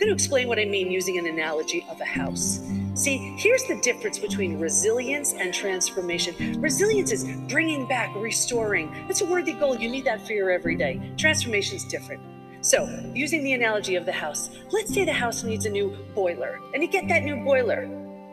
going 0.01 0.09
to 0.09 0.15
explain 0.15 0.47
what 0.47 0.57
I 0.57 0.65
mean 0.65 0.89
using 0.89 1.19
an 1.19 1.27
analogy 1.27 1.85
of 1.87 2.01
a 2.01 2.05
house. 2.05 2.59
See, 2.95 3.35
here's 3.37 3.63
the 3.65 3.79
difference 3.81 4.17
between 4.17 4.59
resilience 4.59 5.33
and 5.33 5.53
transformation. 5.53 6.59
Resilience 6.59 7.11
is 7.11 7.23
bringing 7.47 7.87
back, 7.87 8.11
restoring. 8.15 8.91
That's 9.07 9.21
a 9.21 9.25
worthy 9.25 9.53
goal. 9.53 9.77
You 9.77 9.89
need 9.89 10.05
that 10.05 10.25
for 10.25 10.33
your 10.33 10.49
everyday. 10.49 10.99
Transformation 11.17 11.75
is 11.75 11.83
different. 11.83 12.19
So, 12.61 12.87
using 13.13 13.43
the 13.43 13.53
analogy 13.53 13.95
of 13.95 14.07
the 14.07 14.11
house, 14.11 14.49
let's 14.71 14.91
say 14.91 15.05
the 15.05 15.13
house 15.13 15.43
needs 15.43 15.67
a 15.67 15.69
new 15.69 15.95
boiler, 16.15 16.59
and 16.73 16.81
you 16.81 16.89
get 16.89 17.07
that 17.07 17.23
new 17.23 17.35
boiler. 17.35 17.87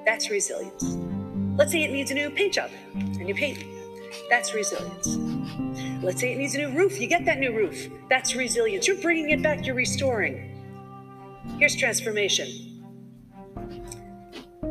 That's 0.07 0.31
resilience. 0.31 0.97
Let's 1.59 1.73
say 1.73 1.85
it 1.85 1.91
needs 1.91 2.11
a 2.11 2.15
new 2.15 2.31
paint 2.31 2.55
job, 2.55 2.71
and 2.95 3.29
you 3.29 3.35
paint. 3.35 3.63
That's 4.31 4.55
resilience. 4.55 5.19
Let's 6.03 6.21
say 6.21 6.33
it 6.33 6.39
needs 6.39 6.55
a 6.55 6.59
new 6.59 6.71
roof. 6.71 6.99
You 6.99 7.09
get 7.09 7.27
that 7.27 7.39
new 7.39 7.55
roof. 7.55 7.91
That's 8.09 8.35
resilience. 8.35 8.89
You're 8.89 9.01
bringing 9.03 9.31
it 9.31 9.43
back, 9.43 9.67
you're 9.67 9.75
restoring. 9.75 10.48
Here's 11.57 11.75
transformation 11.75 12.69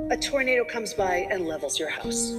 a 0.09 0.15
tornado 0.15 0.63
comes 0.63 0.93
by 0.93 1.27
and 1.29 1.45
levels 1.45 1.77
your 1.77 1.89
house. 1.89 2.31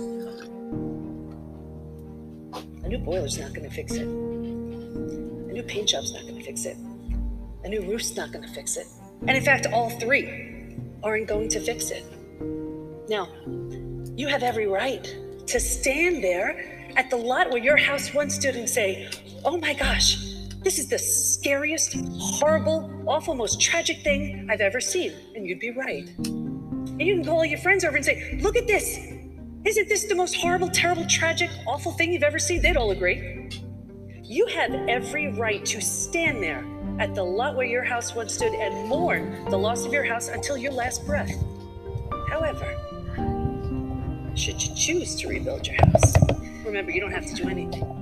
A 2.83 2.88
new 2.88 2.96
boiler's 2.96 3.38
not 3.38 3.53
going 3.53 3.68
to 3.68 3.74
fix 3.74 3.92
it. 3.92 4.07
A 4.07 5.53
new 5.53 5.62
paint 5.62 5.88
job's 5.88 6.14
not 6.14 6.22
going 6.22 6.37
to 6.37 6.42
fix 6.42 6.64
it. 6.64 6.79
A 7.64 7.68
new 7.68 7.83
roof's 7.83 8.16
not 8.16 8.33
going 8.33 8.46
to 8.46 8.51
fix 8.55 8.79
it. 8.79 8.87
And 9.27 9.37
in 9.37 9.42
fact, 9.42 9.66
all 9.66 9.90
three 9.90 10.79
aren't 11.03 11.27
going 11.27 11.51
to 11.51 11.61
fix 11.61 11.90
it. 11.90 12.05
Now, 13.11 13.29
you 14.16 14.29
have 14.29 14.42
every 14.42 14.66
right 14.66 15.05
to 15.46 15.61
stand 15.61 16.24
there 16.24 16.90
at 16.96 17.11
the 17.11 17.16
lot 17.16 17.51
where 17.51 17.62
your 17.62 17.77
house 17.77 18.14
once 18.14 18.35
stood 18.35 18.57
and 18.57 18.68
say, 18.68 19.11
Oh 19.44 19.59
my 19.59 19.74
gosh, 19.74 20.16
this 20.68 20.78
is 20.78 20.88
the 20.88 20.98
scariest, 20.98 21.96
horrible, 22.18 22.92
awful, 23.07 23.35
most 23.35 23.59
tragic 23.59 24.02
thing 24.04 24.46
I've 24.50 24.61
ever 24.61 24.83
seen. 24.83 25.14
And 25.35 25.46
you'd 25.46 25.61
be 25.61 25.70
right. 25.70 26.07
And 26.18 27.00
you 27.00 27.14
can 27.14 27.24
call 27.24 27.38
all 27.38 27.44
your 27.46 27.59
friends 27.61 27.87
over 27.87 27.96
and 27.96 28.04
say, 28.04 28.38
Look 28.42 28.54
at 28.54 28.66
this. 28.66 28.98
Isn't 29.64 29.88
this 29.88 30.04
the 30.04 30.14
most 30.14 30.37
horrible, 30.37 30.68
terrible, 30.68 31.07
tragic, 31.07 31.48
awful 31.66 31.92
thing 31.92 32.12
you've 32.12 32.22
ever 32.22 32.38
seen? 32.38 32.61
They'd 32.61 32.76
all 32.76 32.90
agree. 32.90 33.48
You 34.22 34.46
have 34.48 34.74
every 34.90 35.28
right 35.28 35.64
to 35.64 35.81
stand 35.81 36.42
there 36.42 36.62
at 36.98 37.14
the 37.14 37.24
lot 37.24 37.57
where 37.57 37.64
your 37.64 37.83
house 37.83 38.14
once 38.14 38.35
stood 38.35 38.52
and 38.52 38.90
mourn 38.90 39.46
the 39.48 39.57
loss 39.57 39.87
of 39.87 39.92
your 39.94 40.04
house 40.04 40.28
until 40.28 40.59
your 40.59 40.72
last 40.72 41.07
breath. 41.07 41.33
However, 42.28 42.76
should 44.35 44.62
you 44.62 44.74
choose 44.74 45.16
to 45.16 45.28
rebuild 45.28 45.66
your 45.66 45.76
house, 45.76 46.12
remember 46.62 46.90
you 46.90 47.00
don't 47.00 47.12
have 47.12 47.24
to 47.24 47.35
do 47.35 47.48
anything. 47.48 47.94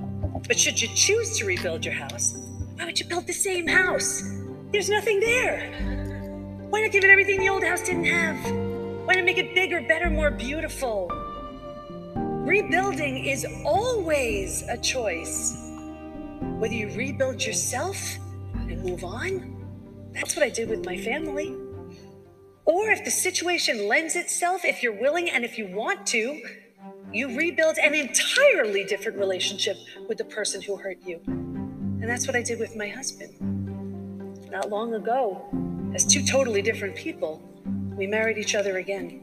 But 0.49 0.59
should 0.59 0.81
you 0.81 0.89
choose 0.89 1.37
to 1.37 1.45
rebuild 1.45 1.85
your 1.85 1.93
house, 1.93 2.46
why 2.77 2.85
would 2.85 2.99
you 2.99 3.07
build 3.07 3.25
the 3.25 3.33
same 3.33 3.65
house? 3.65 4.21
There's 4.71 4.87
nothing 4.87 5.19
there. 5.19 5.73
Why 6.69 6.81
not 6.81 6.91
give 6.91 7.03
it 7.03 7.09
everything 7.09 7.39
the 7.39 7.49
old 7.49 7.63
house 7.63 7.81
didn't 7.81 8.05
have? 8.05 8.37
Why 9.07 9.15
not 9.15 9.25
make 9.25 9.39
it 9.39 9.55
bigger, 9.55 9.81
better, 9.81 10.11
more 10.11 10.29
beautiful? 10.29 11.09
Rebuilding 12.15 13.25
is 13.25 13.47
always 13.65 14.61
a 14.69 14.77
choice. 14.77 15.71
Whether 16.59 16.75
you 16.75 16.95
rebuild 16.95 17.43
yourself 17.43 17.97
and 18.53 18.83
move 18.83 19.03
on, 19.03 20.11
that's 20.13 20.35
what 20.35 20.45
I 20.45 20.49
did 20.49 20.69
with 20.69 20.85
my 20.85 20.97
family. 20.97 21.55
Or 22.65 22.91
if 22.91 23.03
the 23.03 23.11
situation 23.11 23.87
lends 23.87 24.15
itself, 24.15 24.65
if 24.65 24.83
you're 24.83 25.01
willing 25.01 25.31
and 25.31 25.43
if 25.43 25.57
you 25.57 25.67
want 25.75 26.05
to, 26.07 26.43
you 27.11 27.35
rebuild 27.35 27.77
an 27.79 27.95
entirely 27.95 28.83
different 28.83 29.17
relationship 29.17 29.77
with 30.07 30.19
the 30.19 30.25
person 30.25 30.61
who 30.61 30.75
hurt 30.75 30.99
you. 31.03 31.46
And 31.99 32.07
that's 32.07 32.27
what 32.27 32.35
I 32.35 32.41
did 32.41 32.59
with 32.59 32.75
my 32.75 32.87
husband. 32.87 33.33
Not 34.51 34.69
long 34.69 34.93
ago, 34.93 35.45
as 35.95 36.05
two 36.05 36.23
totally 36.23 36.61
different 36.61 36.95
people, 36.95 37.41
we 37.97 38.07
married 38.07 38.37
each 38.37 38.55
other 38.55 38.77
again. 38.77 39.21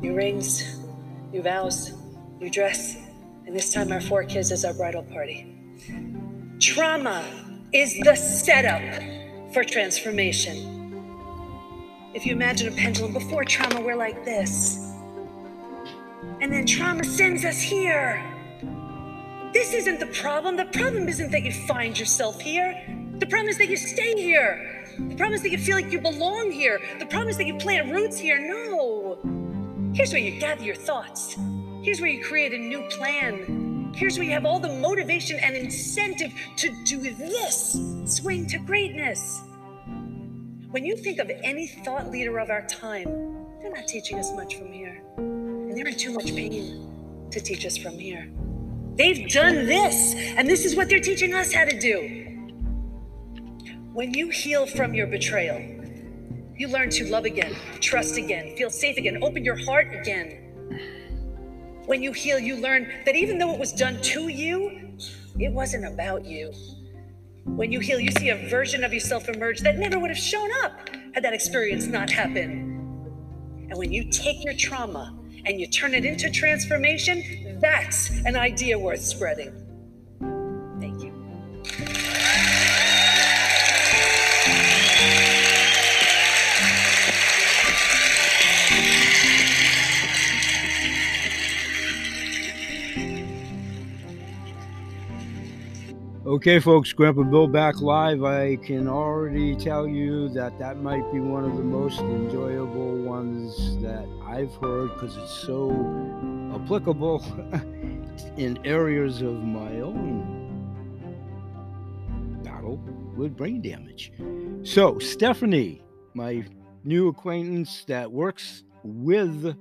New 0.00 0.14
rings, 0.14 0.80
new 1.32 1.42
vows, 1.42 1.92
new 2.40 2.50
dress, 2.50 2.96
and 3.46 3.54
this 3.54 3.72
time 3.72 3.92
our 3.92 4.00
four 4.00 4.24
kids 4.24 4.50
as 4.50 4.64
our 4.64 4.74
bridal 4.74 5.02
party. 5.04 5.46
Trauma 6.58 7.24
is 7.72 7.98
the 8.00 8.14
setup 8.14 9.02
for 9.52 9.64
transformation. 9.64 10.78
If 12.14 12.26
you 12.26 12.32
imagine 12.32 12.68
a 12.68 12.72
pendulum, 12.72 13.12
before 13.12 13.44
trauma, 13.44 13.80
we're 13.80 13.96
like 13.96 14.24
this. 14.24 14.92
And 16.40 16.52
then 16.52 16.66
trauma 16.66 17.04
sends 17.04 17.44
us 17.44 17.60
here. 17.60 18.29
This 19.52 19.74
isn't 19.74 19.98
the 19.98 20.06
problem. 20.06 20.56
The 20.56 20.66
problem 20.66 21.08
isn't 21.08 21.32
that 21.32 21.42
you 21.42 21.52
find 21.52 21.98
yourself 21.98 22.40
here. 22.40 22.80
The 23.18 23.26
problem 23.26 23.48
is 23.48 23.58
that 23.58 23.68
you 23.68 23.76
stay 23.76 24.14
here. 24.14 24.86
The 24.96 25.16
problem 25.16 25.34
is 25.34 25.42
that 25.42 25.50
you 25.50 25.58
feel 25.58 25.76
like 25.76 25.90
you 25.90 26.00
belong 26.00 26.52
here. 26.52 26.80
The 27.00 27.06
problem 27.06 27.28
is 27.28 27.36
that 27.38 27.46
you 27.46 27.56
plant 27.56 27.90
roots 27.90 28.16
here. 28.16 28.38
No. 28.38 29.18
Here's 29.92 30.12
where 30.12 30.22
you 30.22 30.38
gather 30.38 30.62
your 30.62 30.76
thoughts. 30.76 31.36
Here's 31.82 32.00
where 32.00 32.08
you 32.08 32.22
create 32.22 32.52
a 32.52 32.58
new 32.58 32.82
plan. 32.90 33.92
Here's 33.92 34.18
where 34.18 34.24
you 34.24 34.32
have 34.32 34.46
all 34.46 34.60
the 34.60 34.68
motivation 34.68 35.38
and 35.40 35.56
incentive 35.56 36.32
to 36.56 36.70
do 36.84 37.00
this 37.00 37.76
swing 38.04 38.46
to 38.46 38.58
greatness. 38.58 39.40
When 40.70 40.84
you 40.84 40.96
think 40.96 41.18
of 41.18 41.28
any 41.42 41.66
thought 41.66 42.10
leader 42.12 42.38
of 42.38 42.50
our 42.50 42.64
time, 42.66 43.04
they're 43.60 43.72
not 43.72 43.88
teaching 43.88 44.18
us 44.20 44.32
much 44.32 44.56
from 44.56 44.72
here. 44.72 45.02
And 45.16 45.76
they're 45.76 45.88
in 45.88 45.96
too 45.96 46.12
much 46.12 46.26
pain 46.26 47.26
to 47.32 47.40
teach 47.40 47.66
us 47.66 47.76
from 47.76 47.98
here. 47.98 48.30
They've 49.00 49.26
done 49.30 49.64
this, 49.64 50.14
and 50.36 50.46
this 50.46 50.66
is 50.66 50.76
what 50.76 50.90
they're 50.90 51.00
teaching 51.00 51.32
us 51.32 51.54
how 51.54 51.64
to 51.64 51.80
do. 51.80 52.50
When 53.94 54.12
you 54.12 54.28
heal 54.28 54.66
from 54.66 54.92
your 54.92 55.06
betrayal, 55.06 55.58
you 56.58 56.68
learn 56.68 56.90
to 56.90 57.06
love 57.06 57.24
again, 57.24 57.56
trust 57.80 58.18
again, 58.18 58.54
feel 58.58 58.68
safe 58.68 58.98
again, 58.98 59.22
open 59.22 59.42
your 59.42 59.56
heart 59.64 59.86
again. 59.94 60.32
When 61.86 62.02
you 62.02 62.12
heal, 62.12 62.38
you 62.38 62.56
learn 62.56 62.92
that 63.06 63.16
even 63.16 63.38
though 63.38 63.54
it 63.54 63.58
was 63.58 63.72
done 63.72 64.02
to 64.02 64.28
you, 64.28 64.98
it 65.38 65.50
wasn't 65.50 65.86
about 65.86 66.26
you. 66.26 66.52
When 67.46 67.72
you 67.72 67.80
heal, 67.80 67.98
you 67.98 68.10
see 68.10 68.28
a 68.28 68.50
version 68.50 68.84
of 68.84 68.92
yourself 68.92 69.30
emerge 69.30 69.60
that 69.60 69.78
never 69.78 69.98
would 69.98 70.10
have 70.10 70.18
shown 70.18 70.50
up 70.62 70.90
had 71.14 71.24
that 71.24 71.32
experience 71.32 71.86
not 71.86 72.10
happened. 72.10 72.68
And 73.70 73.78
when 73.78 73.94
you 73.94 74.10
take 74.10 74.44
your 74.44 74.52
trauma 74.52 75.18
and 75.46 75.58
you 75.58 75.66
turn 75.68 75.94
it 75.94 76.04
into 76.04 76.30
transformation, 76.30 77.49
that's 77.60 78.10
an 78.24 78.36
idea 78.36 78.78
worth 78.78 79.00
spreading. 79.02 79.59
Okay, 96.30 96.60
folks, 96.60 96.92
Grandpa 96.92 97.24
Bill 97.24 97.48
back 97.48 97.80
live. 97.80 98.22
I 98.22 98.54
can 98.54 98.86
already 98.86 99.56
tell 99.56 99.88
you 99.88 100.28
that 100.28 100.60
that 100.60 100.76
might 100.76 101.02
be 101.12 101.18
one 101.18 101.42
of 101.44 101.56
the 101.56 101.64
most 101.64 101.98
enjoyable 101.98 102.98
ones 102.98 103.56
that 103.82 104.06
I've 104.24 104.54
heard 104.54 104.94
because 104.94 105.16
it's 105.16 105.32
so 105.32 105.72
applicable 106.54 107.20
in 108.36 108.64
areas 108.64 109.22
of 109.22 109.42
my 109.42 109.80
own 109.80 110.22
battle 112.44 112.76
with 113.16 113.36
brain 113.36 113.60
damage. 113.60 114.12
So, 114.62 115.00
Stephanie, 115.00 115.82
my 116.14 116.44
new 116.84 117.08
acquaintance 117.08 117.84
that 117.88 118.08
works 118.08 118.62
with 118.84 119.56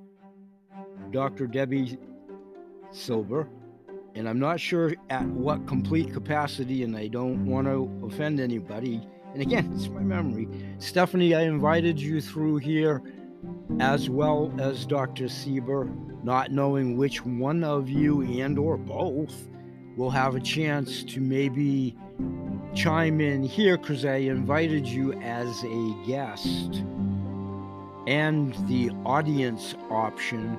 Dr. 1.09 1.47
Debbie 1.47 1.97
Silver 2.91 3.49
and 4.15 4.27
I'm 4.27 4.39
not 4.39 4.59
sure 4.59 4.93
at 5.09 5.25
what 5.25 5.67
complete 5.67 6.13
capacity, 6.13 6.83
and 6.83 6.95
I 6.95 7.07
don't 7.07 7.45
want 7.45 7.67
to 7.67 7.89
offend 8.05 8.39
anybody. 8.39 9.01
And 9.33 9.41
again, 9.41 9.71
it's 9.75 9.87
my 9.89 10.01
memory. 10.01 10.47
Stephanie, 10.79 11.35
I 11.35 11.41
invited 11.41 11.99
you 11.99 12.19
through 12.19 12.57
here 12.57 13.01
as 13.79 14.09
well 14.09 14.53
as 14.59 14.85
Dr. 14.85 15.25
Sieber, 15.25 15.87
not 16.23 16.51
knowing 16.51 16.97
which 16.97 17.23
one 17.23 17.63
of 17.63 17.87
you 17.87 18.21
and 18.21 18.57
or 18.57 18.77
both 18.77 19.47
will 19.95 20.09
have 20.09 20.35
a 20.35 20.39
chance 20.39 21.03
to 21.03 21.21
maybe 21.21 21.95
chime 22.75 23.21
in 23.21 23.43
here 23.43 23.77
because 23.77 24.05
I 24.05 24.15
invited 24.15 24.87
you 24.87 25.13
as 25.13 25.63
a 25.63 26.03
guest 26.07 26.83
and 28.07 28.53
the 28.67 28.89
audience 29.05 29.75
option 29.89 30.57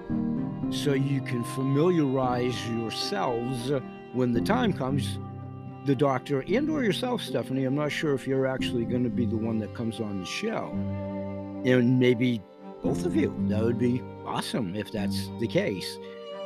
so 0.72 0.93
you 0.93 1.20
can 1.20 1.43
familiarize 1.43 2.68
yourselves 2.68 3.72
when 4.12 4.32
the 4.32 4.41
time 4.41 4.72
comes. 4.72 5.18
The 5.86 5.95
doctor 5.95 6.45
and 6.47 6.68
or 6.68 6.84
yourself 6.84 7.22
stephanie 7.22 7.64
i'm 7.64 7.74
not 7.74 7.91
sure 7.91 8.12
if 8.12 8.26
you're 8.26 8.47
actually 8.47 8.84
going 8.84 9.03
to 9.03 9.09
be 9.09 9.24
the 9.24 9.36
one 9.36 9.59
that 9.61 9.74
comes 9.74 9.99
on 9.99 10.20
the 10.20 10.26
show. 10.26 10.70
And 11.64 11.99
maybe 11.99 12.43
both 12.82 13.07
of 13.07 13.16
you 13.16 13.34
that 13.49 13.62
would 13.62 13.78
be 13.78 14.03
awesome 14.26 14.76
if 14.76 14.93
that's 14.93 15.28
the 15.41 15.49
case. 15.49 15.99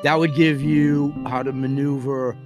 That 0.04 0.18
would 0.18 0.34
give 0.34 0.62
you 0.62 1.12
how 1.26 1.42
to 1.42 1.52
maneuver 1.52 2.36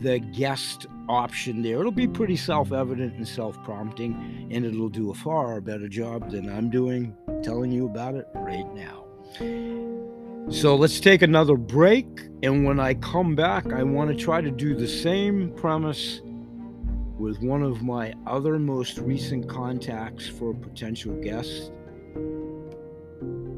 the 0.00 0.18
guest 0.18 0.86
option 1.12 1.62
there 1.62 1.80
it'll 1.80 1.92
be 1.92 2.08
pretty 2.08 2.36
self-evident 2.36 3.14
and 3.14 3.28
self-prompting 3.28 4.48
and 4.50 4.64
it'll 4.64 4.88
do 4.88 5.10
a 5.10 5.14
far 5.14 5.60
better 5.60 5.88
job 5.88 6.30
than 6.30 6.48
i'm 6.50 6.70
doing 6.70 7.14
telling 7.42 7.70
you 7.70 7.86
about 7.86 8.14
it 8.14 8.26
right 8.34 8.72
now 8.74 9.04
So 10.50 10.74
let's 10.74 11.00
take 11.00 11.22
another 11.22 11.56
break. 11.56 12.06
And 12.42 12.64
when 12.64 12.80
I 12.80 12.94
come 12.94 13.34
back, 13.34 13.72
I 13.72 13.82
want 13.82 14.10
to 14.10 14.16
try 14.16 14.40
to 14.40 14.50
do 14.50 14.74
the 14.74 14.88
same 14.88 15.52
premise 15.54 16.20
with 17.16 17.40
one 17.40 17.62
of 17.62 17.82
my 17.82 18.12
other 18.26 18.58
most 18.58 18.98
recent 18.98 19.48
contacts 19.48 20.28
for 20.28 20.50
a 20.50 20.54
potential 20.54 21.14
guests. 21.22 21.70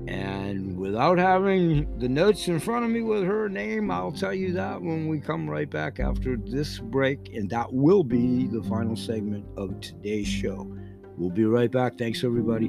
And 0.06 0.73
without 0.84 1.16
having 1.16 1.98
the 1.98 2.06
notes 2.06 2.46
in 2.46 2.60
front 2.60 2.84
of 2.84 2.90
me 2.90 3.00
with 3.00 3.24
her 3.24 3.48
name, 3.48 3.90
I'll 3.90 4.12
tell 4.12 4.34
you 4.34 4.52
that 4.52 4.82
when 4.82 5.08
we 5.08 5.18
come 5.18 5.48
right 5.48 5.70
back 5.70 5.98
after 5.98 6.36
this 6.36 6.78
break. 6.78 7.34
And 7.34 7.48
that 7.48 7.72
will 7.72 8.04
be 8.04 8.48
the 8.48 8.62
final 8.64 8.94
segment 8.94 9.46
of 9.56 9.80
today's 9.80 10.28
show. 10.28 10.70
We'll 11.16 11.30
be 11.30 11.46
right 11.46 11.72
back. 11.72 11.96
Thanks, 11.96 12.22
everybody. 12.22 12.66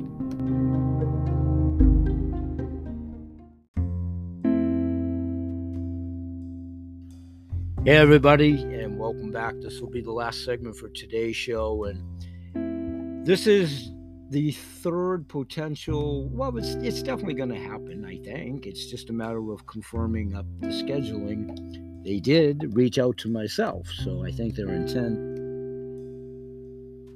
Hey, 7.83 7.97
everybody, 7.97 8.63
and 8.63 8.97
welcome 8.97 9.33
back. 9.33 9.55
This 9.59 9.81
will 9.81 9.89
be 9.89 10.01
the 10.01 10.13
last 10.13 10.45
segment 10.45 10.77
for 10.77 10.87
today's 10.87 11.35
show. 11.35 11.83
And 11.83 13.27
this 13.27 13.45
is 13.45 13.91
the 14.29 14.51
third 14.51 15.27
potential. 15.27 16.27
Well, 16.29 16.57
it's, 16.57 16.75
it's 16.75 17.03
definitely 17.03 17.35
going 17.35 17.49
to 17.49 17.59
happen, 17.59 18.05
I 18.05 18.17
think. 18.17 18.65
It's 18.65 18.85
just 18.87 19.09
a 19.09 19.13
matter 19.13 19.51
of 19.51 19.65
confirming 19.67 20.35
up 20.35 20.45
the 20.59 20.67
scheduling. 20.67 22.03
They 22.03 22.19
did 22.19 22.75
reach 22.75 22.97
out 22.99 23.17
to 23.17 23.29
myself, 23.29 23.87
so 24.03 24.23
I 24.23 24.31
think 24.31 24.55
their 24.55 24.69
intent 24.69 25.35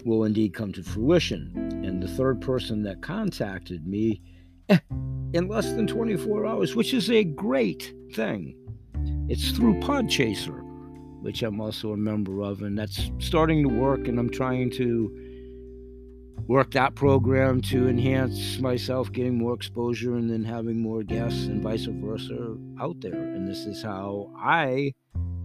will 0.06 0.24
indeed 0.24 0.54
come 0.54 0.72
to 0.74 0.84
fruition. 0.84 1.52
And 1.84 2.02
the 2.02 2.08
third 2.08 2.42
person 2.42 2.84
that 2.84 3.02
contacted 3.02 3.86
me 3.86 4.22
eh, 4.70 4.80
in 5.34 5.48
less 5.48 5.72
than 5.74 5.88
24 5.88 6.46
hours, 6.46 6.76
which 6.76 6.94
is 6.94 7.10
a 7.10 7.24
great 7.24 7.94
thing. 8.14 8.56
It's 9.30 9.52
through 9.52 9.80
Podchaser, 9.82 10.62
which 11.22 11.44
I'm 11.44 11.62
also 11.62 11.94
a 11.94 11.98
member 11.98 12.42
of, 12.42 12.62
and 12.62 12.78
that's 12.78 13.12
starting 13.20 13.62
to 13.64 13.70
work. 13.70 14.08
And 14.08 14.20
I'm 14.20 14.30
trying 14.30 14.72
to 14.72 15.29
work 16.50 16.72
that 16.72 16.96
program 16.96 17.62
to 17.62 17.88
enhance 17.88 18.58
myself, 18.58 19.12
getting 19.12 19.38
more 19.38 19.54
exposure, 19.54 20.16
and 20.16 20.32
then 20.32 20.44
having 20.44 20.82
more 20.82 21.04
guests, 21.04 21.46
and 21.46 21.62
vice 21.62 21.86
versa 21.86 22.58
out 22.82 23.00
there. 23.02 23.14
And 23.14 23.48
this 23.48 23.68
is 23.68 23.84
how 23.84 24.34
I 24.36 24.94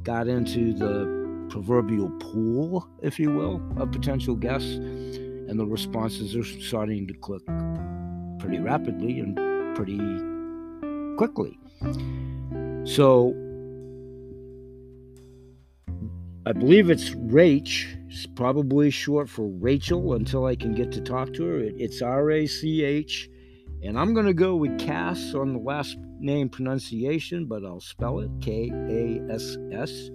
got 0.03 0.29
into 0.29 0.73
the 0.73 1.47
proverbial 1.51 2.09
pool, 2.21 2.89
if 3.03 3.19
you 3.19 3.31
will, 3.31 3.63
of 3.77 3.93
potential 3.93 4.35
guests. 4.35 4.77
And 4.77 5.61
the 5.61 5.67
responses 5.67 6.35
are 6.37 6.43
starting 6.43 7.07
to 7.07 7.13
click 7.13 7.43
pretty 8.39 8.61
rapidly 8.61 9.21
and 9.21 9.37
pretty 9.77 9.99
quickly. 11.19 11.59
So 12.85 13.35
I 16.47 16.53
believe 16.53 16.91
it's 16.91 17.11
Rach. 17.11 17.87
It's 18.11 18.27
probably 18.27 18.91
short 18.91 19.31
for 19.31 19.49
Rachel 19.49 20.13
until 20.13 20.45
I 20.45 20.55
can 20.55 20.75
get 20.75 20.93
to 20.93 21.01
talk 21.01 21.33
to 21.35 21.45
her. 21.47 21.59
It's 21.79 22.03
R 22.03 22.31
A 22.31 22.47
C 22.47 22.85
H. 22.85 23.31
And 23.83 23.99
I'm 23.99 24.13
going 24.13 24.27
to 24.27 24.35
go 24.35 24.55
with 24.55 24.79
Cass 24.79 25.35
on 25.35 25.55
the 25.55 25.59
last 25.59 25.97
name 26.21 26.51
pronunciation, 26.51 27.47
but 27.47 27.65
I'll 27.65 27.81
spell 27.81 28.21
it 28.21 28.31
K 28.43 28.71
A 28.71 29.33
S 29.33 29.57
S. 29.73 30.11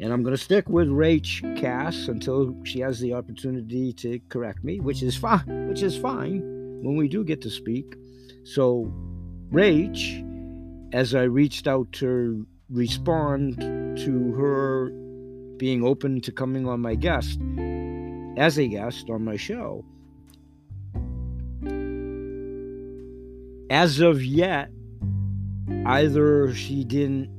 And 0.00 0.12
I'm 0.12 0.24
going 0.24 0.34
to 0.34 0.42
stick 0.42 0.68
with 0.68 0.88
Rach 0.88 1.60
Cass 1.60 2.08
until 2.08 2.56
she 2.64 2.80
has 2.80 2.98
the 2.98 3.14
opportunity 3.14 3.92
to 3.92 4.18
correct 4.30 4.64
me, 4.64 4.80
which 4.80 5.00
is 5.00 5.16
fine, 5.16 5.68
which 5.68 5.84
is 5.84 5.96
fine 5.96 6.40
when 6.82 6.96
we 6.96 7.06
do 7.06 7.22
get 7.22 7.40
to 7.42 7.50
speak. 7.50 7.94
So, 8.42 8.92
Rach, 9.52 10.92
as 10.92 11.14
I 11.14 11.22
reached 11.22 11.68
out 11.68 11.92
to 11.92 12.44
respond 12.68 13.60
to 13.98 14.32
her 14.32 14.92
being 15.58 15.84
open 15.84 16.20
to 16.20 16.32
coming 16.32 16.66
on 16.66 16.80
my 16.80 16.94
guest 16.94 17.38
as 18.36 18.58
a 18.58 18.66
guest 18.66 19.08
on 19.10 19.24
my 19.24 19.36
show. 19.36 19.84
As 23.70 24.00
of 24.00 24.24
yet, 24.24 24.70
either 25.86 26.54
she 26.54 26.84
didn't 26.84 27.30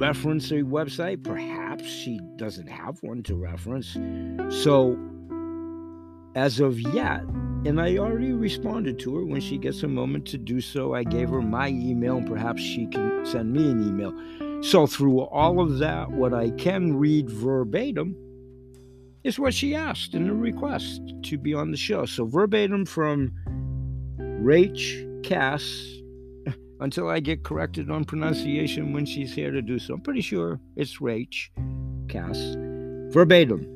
reference 0.00 0.50
a 0.50 0.62
website, 0.62 1.22
perhaps 1.22 1.84
she 1.84 2.20
doesn't 2.36 2.68
have 2.68 2.98
one 3.02 3.22
to 3.24 3.36
reference. 3.36 3.96
So, 4.62 4.98
as 6.34 6.60
of 6.60 6.80
yet, 6.80 7.22
and 7.66 7.80
I 7.80 7.98
already 7.98 8.32
responded 8.32 8.98
to 9.00 9.16
her 9.16 9.24
when 9.24 9.40
she 9.40 9.58
gets 9.58 9.82
a 9.82 9.88
moment 9.88 10.26
to 10.28 10.38
do 10.38 10.60
so. 10.60 10.94
I 10.94 11.04
gave 11.04 11.28
her 11.28 11.42
my 11.42 11.68
email, 11.68 12.16
and 12.16 12.26
perhaps 12.26 12.62
she 12.62 12.86
can 12.86 13.26
send 13.26 13.52
me 13.52 13.70
an 13.70 13.86
email. 13.86 14.14
So, 14.62 14.86
through 14.86 15.20
all 15.20 15.60
of 15.60 15.78
that, 15.78 16.10
what 16.10 16.34
I 16.34 16.50
can 16.50 16.96
read 16.96 17.30
verbatim 17.30 18.14
is 19.24 19.38
what 19.38 19.54
she 19.54 19.74
asked 19.74 20.14
in 20.14 20.26
the 20.26 20.34
request 20.34 21.00
to 21.24 21.38
be 21.38 21.54
on 21.54 21.70
the 21.70 21.78
show. 21.78 22.04
So, 22.04 22.26
verbatim 22.26 22.84
from 22.84 23.32
Rach 24.18 25.22
Cass 25.22 25.62
until 26.80 27.08
I 27.08 27.20
get 27.20 27.42
corrected 27.42 27.90
on 27.90 28.04
pronunciation 28.04 28.92
when 28.92 29.06
she's 29.06 29.32
here 29.32 29.50
to 29.50 29.62
do 29.62 29.78
so. 29.78 29.94
I'm 29.94 30.02
pretty 30.02 30.20
sure 30.20 30.60
it's 30.76 30.98
Rach 30.98 31.48
Cass. 32.08 32.38
Verbatim. 33.12 33.66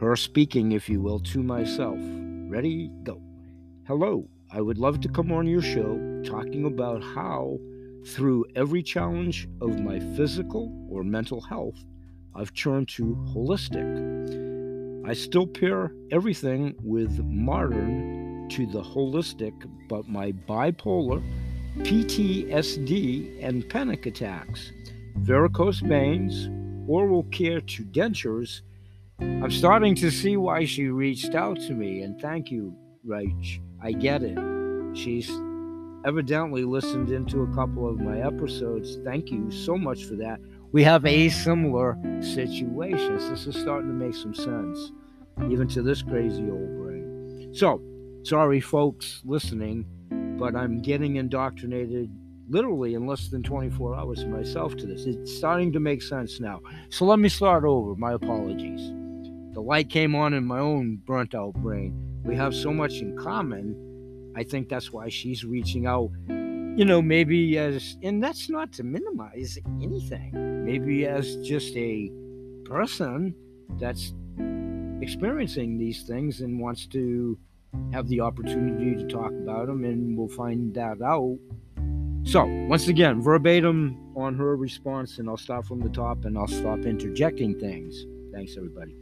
Her 0.00 0.16
speaking, 0.16 0.72
if 0.72 0.88
you 0.88 1.00
will, 1.00 1.20
to 1.20 1.42
myself. 1.42 1.98
Ready? 2.48 2.90
Go. 3.04 3.22
Hello. 3.86 4.28
I 4.52 4.60
would 4.60 4.78
love 4.78 5.00
to 5.00 5.08
come 5.08 5.30
on 5.30 5.46
your 5.46 5.62
show 5.62 6.22
talking 6.24 6.64
about 6.64 7.02
how 7.02 7.58
through 8.06 8.44
every 8.54 8.82
challenge 8.82 9.48
of 9.60 9.80
my 9.80 9.98
physical 10.16 10.72
or 10.90 11.02
mental 11.02 11.40
health, 11.40 11.84
I've 12.34 12.54
turned 12.54 12.88
to 12.90 13.16
holistic. 13.34 15.06
I 15.08 15.12
still 15.12 15.46
pair 15.46 15.92
everything 16.10 16.74
with 16.82 17.18
modern 17.24 18.48
to 18.50 18.66
the 18.66 18.82
holistic, 18.82 19.54
but 19.88 20.08
my 20.08 20.32
bipolar, 20.32 21.22
PTSD, 21.78 23.42
and 23.42 23.68
panic 23.68 24.06
attacks, 24.06 24.72
varicose 25.16 25.80
veins, 25.80 26.48
oral 26.88 27.24
care 27.24 27.60
to 27.60 27.84
dentures. 27.84 28.62
I'm 29.18 29.50
starting 29.50 29.94
to 29.96 30.10
see 30.10 30.36
why 30.36 30.64
she 30.64 30.88
reached 30.88 31.34
out 31.34 31.58
to 31.62 31.72
me, 31.72 32.02
and 32.02 32.20
thank 32.20 32.50
you, 32.50 32.74
Rach. 33.06 33.60
I 33.82 33.92
get 33.92 34.22
it. 34.22 34.38
She's 34.96 35.30
evidently 36.06 36.62
listened 36.62 37.10
into 37.10 37.42
a 37.42 37.54
couple 37.54 37.88
of 37.88 37.98
my 37.98 38.20
episodes. 38.20 38.98
Thank 39.04 39.30
you 39.32 39.50
so 39.50 39.76
much 39.76 40.04
for 40.04 40.14
that. 40.14 40.38
We 40.70 40.84
have 40.84 41.04
a 41.04 41.28
similar 41.28 41.98
situation. 42.20 43.16
This 43.16 43.46
is 43.46 43.56
starting 43.56 43.88
to 43.88 43.94
make 43.94 44.14
some 44.14 44.34
sense, 44.34 44.92
even 45.50 45.66
to 45.68 45.82
this 45.82 46.02
crazy 46.02 46.48
old 46.48 46.76
brain. 46.78 47.50
So, 47.52 47.82
sorry, 48.22 48.60
folks 48.60 49.20
listening, 49.24 49.84
but 50.38 50.54
I'm 50.54 50.80
getting 50.80 51.16
indoctrinated 51.16 52.08
literally 52.48 52.94
in 52.94 53.06
less 53.06 53.28
than 53.28 53.42
24 53.42 53.96
hours 53.96 54.24
myself 54.26 54.76
to 54.76 54.86
this. 54.86 55.06
It's 55.06 55.34
starting 55.36 55.72
to 55.72 55.80
make 55.80 56.02
sense 56.02 56.38
now. 56.38 56.60
So, 56.88 57.04
let 57.04 57.18
me 57.18 57.28
start 57.28 57.64
over. 57.64 57.96
My 57.96 58.12
apologies. 58.12 58.92
The 59.54 59.60
light 59.60 59.90
came 59.90 60.14
on 60.14 60.34
in 60.34 60.44
my 60.44 60.60
own 60.60 61.00
burnt 61.04 61.34
out 61.34 61.54
brain. 61.54 61.94
We 62.22 62.36
have 62.36 62.54
so 62.54 62.72
much 62.72 63.00
in 63.00 63.16
common 63.16 63.85
I 64.36 64.44
think 64.44 64.68
that's 64.68 64.92
why 64.92 65.08
she's 65.08 65.44
reaching 65.44 65.86
out. 65.86 66.10
You 66.28 66.84
know, 66.84 67.00
maybe 67.00 67.56
as, 67.58 67.96
and 68.02 68.22
that's 68.22 68.50
not 68.50 68.70
to 68.74 68.84
minimize 68.84 69.58
anything, 69.82 70.64
maybe 70.64 71.06
as 71.06 71.36
just 71.38 71.74
a 71.74 72.10
person 72.66 73.34
that's 73.78 74.12
experiencing 75.00 75.78
these 75.78 76.02
things 76.02 76.42
and 76.42 76.60
wants 76.60 76.86
to 76.88 77.38
have 77.92 78.08
the 78.08 78.20
opportunity 78.20 78.94
to 78.94 79.08
talk 79.08 79.30
about 79.30 79.68
them, 79.68 79.84
and 79.84 80.16
we'll 80.16 80.28
find 80.28 80.74
that 80.74 81.00
out. 81.00 81.38
So, 82.24 82.44
once 82.68 82.88
again, 82.88 83.22
verbatim 83.22 84.12
on 84.16 84.34
her 84.36 84.56
response, 84.56 85.18
and 85.18 85.28
I'll 85.30 85.36
start 85.36 85.64
from 85.64 85.80
the 85.80 85.88
top 85.88 86.24
and 86.24 86.36
I'll 86.36 86.48
stop 86.48 86.80
interjecting 86.80 87.58
things. 87.58 88.04
Thanks, 88.34 88.56
everybody. 88.56 88.96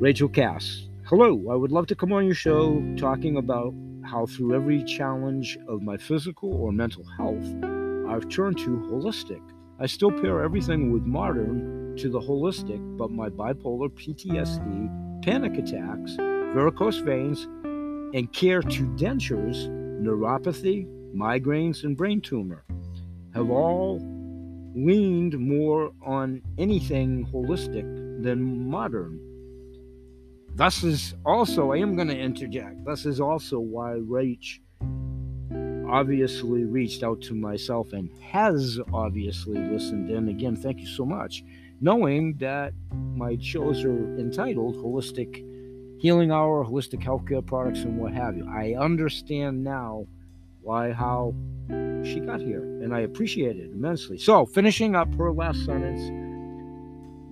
Rachel 0.00 0.28
Cass, 0.28 0.88
Hello, 1.10 1.50
I 1.50 1.56
would 1.56 1.72
love 1.72 1.88
to 1.88 1.96
come 1.96 2.12
on 2.12 2.24
your 2.24 2.36
show 2.36 2.80
talking 2.96 3.36
about 3.36 3.74
how, 4.04 4.26
through 4.26 4.54
every 4.54 4.84
challenge 4.84 5.58
of 5.66 5.82
my 5.82 5.96
physical 5.96 6.54
or 6.54 6.70
mental 6.70 7.02
health, 7.04 7.44
I've 8.08 8.28
turned 8.28 8.58
to 8.58 8.86
holistic. 8.88 9.40
I 9.80 9.86
still 9.86 10.12
pair 10.12 10.40
everything 10.40 10.92
with 10.92 11.02
modern 11.02 11.96
to 11.96 12.08
the 12.08 12.20
holistic, 12.20 12.78
but 12.96 13.10
my 13.10 13.28
bipolar 13.28 13.88
PTSD, 13.88 15.24
panic 15.24 15.58
attacks, 15.58 16.14
varicose 16.14 16.98
veins, 16.98 17.42
and 18.14 18.32
care 18.32 18.62
to 18.62 18.86
dentures, 18.94 19.66
neuropathy, 20.00 20.86
migraines, 21.12 21.82
and 21.82 21.96
brain 21.96 22.20
tumor 22.20 22.64
have 23.34 23.50
all 23.50 23.98
leaned 24.76 25.36
more 25.40 25.90
on 26.06 26.40
anything 26.56 27.26
holistic 27.32 28.22
than 28.22 28.70
modern 28.70 29.18
Thus 30.60 30.84
is 30.84 31.14
also, 31.24 31.72
I 31.72 31.78
am 31.78 31.96
going 31.96 32.08
to 32.08 32.18
interject, 32.18 32.84
thus 32.84 33.06
is 33.06 33.18
also 33.18 33.58
why 33.58 33.92
Rach 33.92 34.60
obviously 35.90 36.64
reached 36.64 37.02
out 37.02 37.22
to 37.22 37.34
myself 37.34 37.94
and 37.94 38.10
has 38.20 38.78
obviously 38.92 39.58
listened 39.58 40.10
in. 40.10 40.28
Again, 40.28 40.56
thank 40.56 40.80
you 40.80 40.86
so 40.86 41.06
much. 41.06 41.42
Knowing 41.80 42.36
that 42.40 42.74
my 42.92 43.38
shows 43.40 43.82
are 43.84 44.18
entitled 44.18 44.76
Holistic 44.76 45.42
Healing 45.98 46.30
Hour, 46.30 46.62
Holistic 46.66 47.02
Healthcare 47.02 47.46
Products, 47.46 47.80
and 47.80 47.96
what 47.96 48.12
have 48.12 48.36
you. 48.36 48.46
I 48.46 48.74
understand 48.78 49.64
now 49.64 50.06
why, 50.60 50.92
how 50.92 51.34
she 52.04 52.20
got 52.20 52.42
here, 52.42 52.64
and 52.82 52.94
I 52.94 53.00
appreciate 53.00 53.56
it 53.56 53.70
immensely. 53.72 54.18
So, 54.18 54.44
finishing 54.44 54.94
up 54.94 55.08
her 55.14 55.32
last 55.32 55.64
sentence 55.64 56.02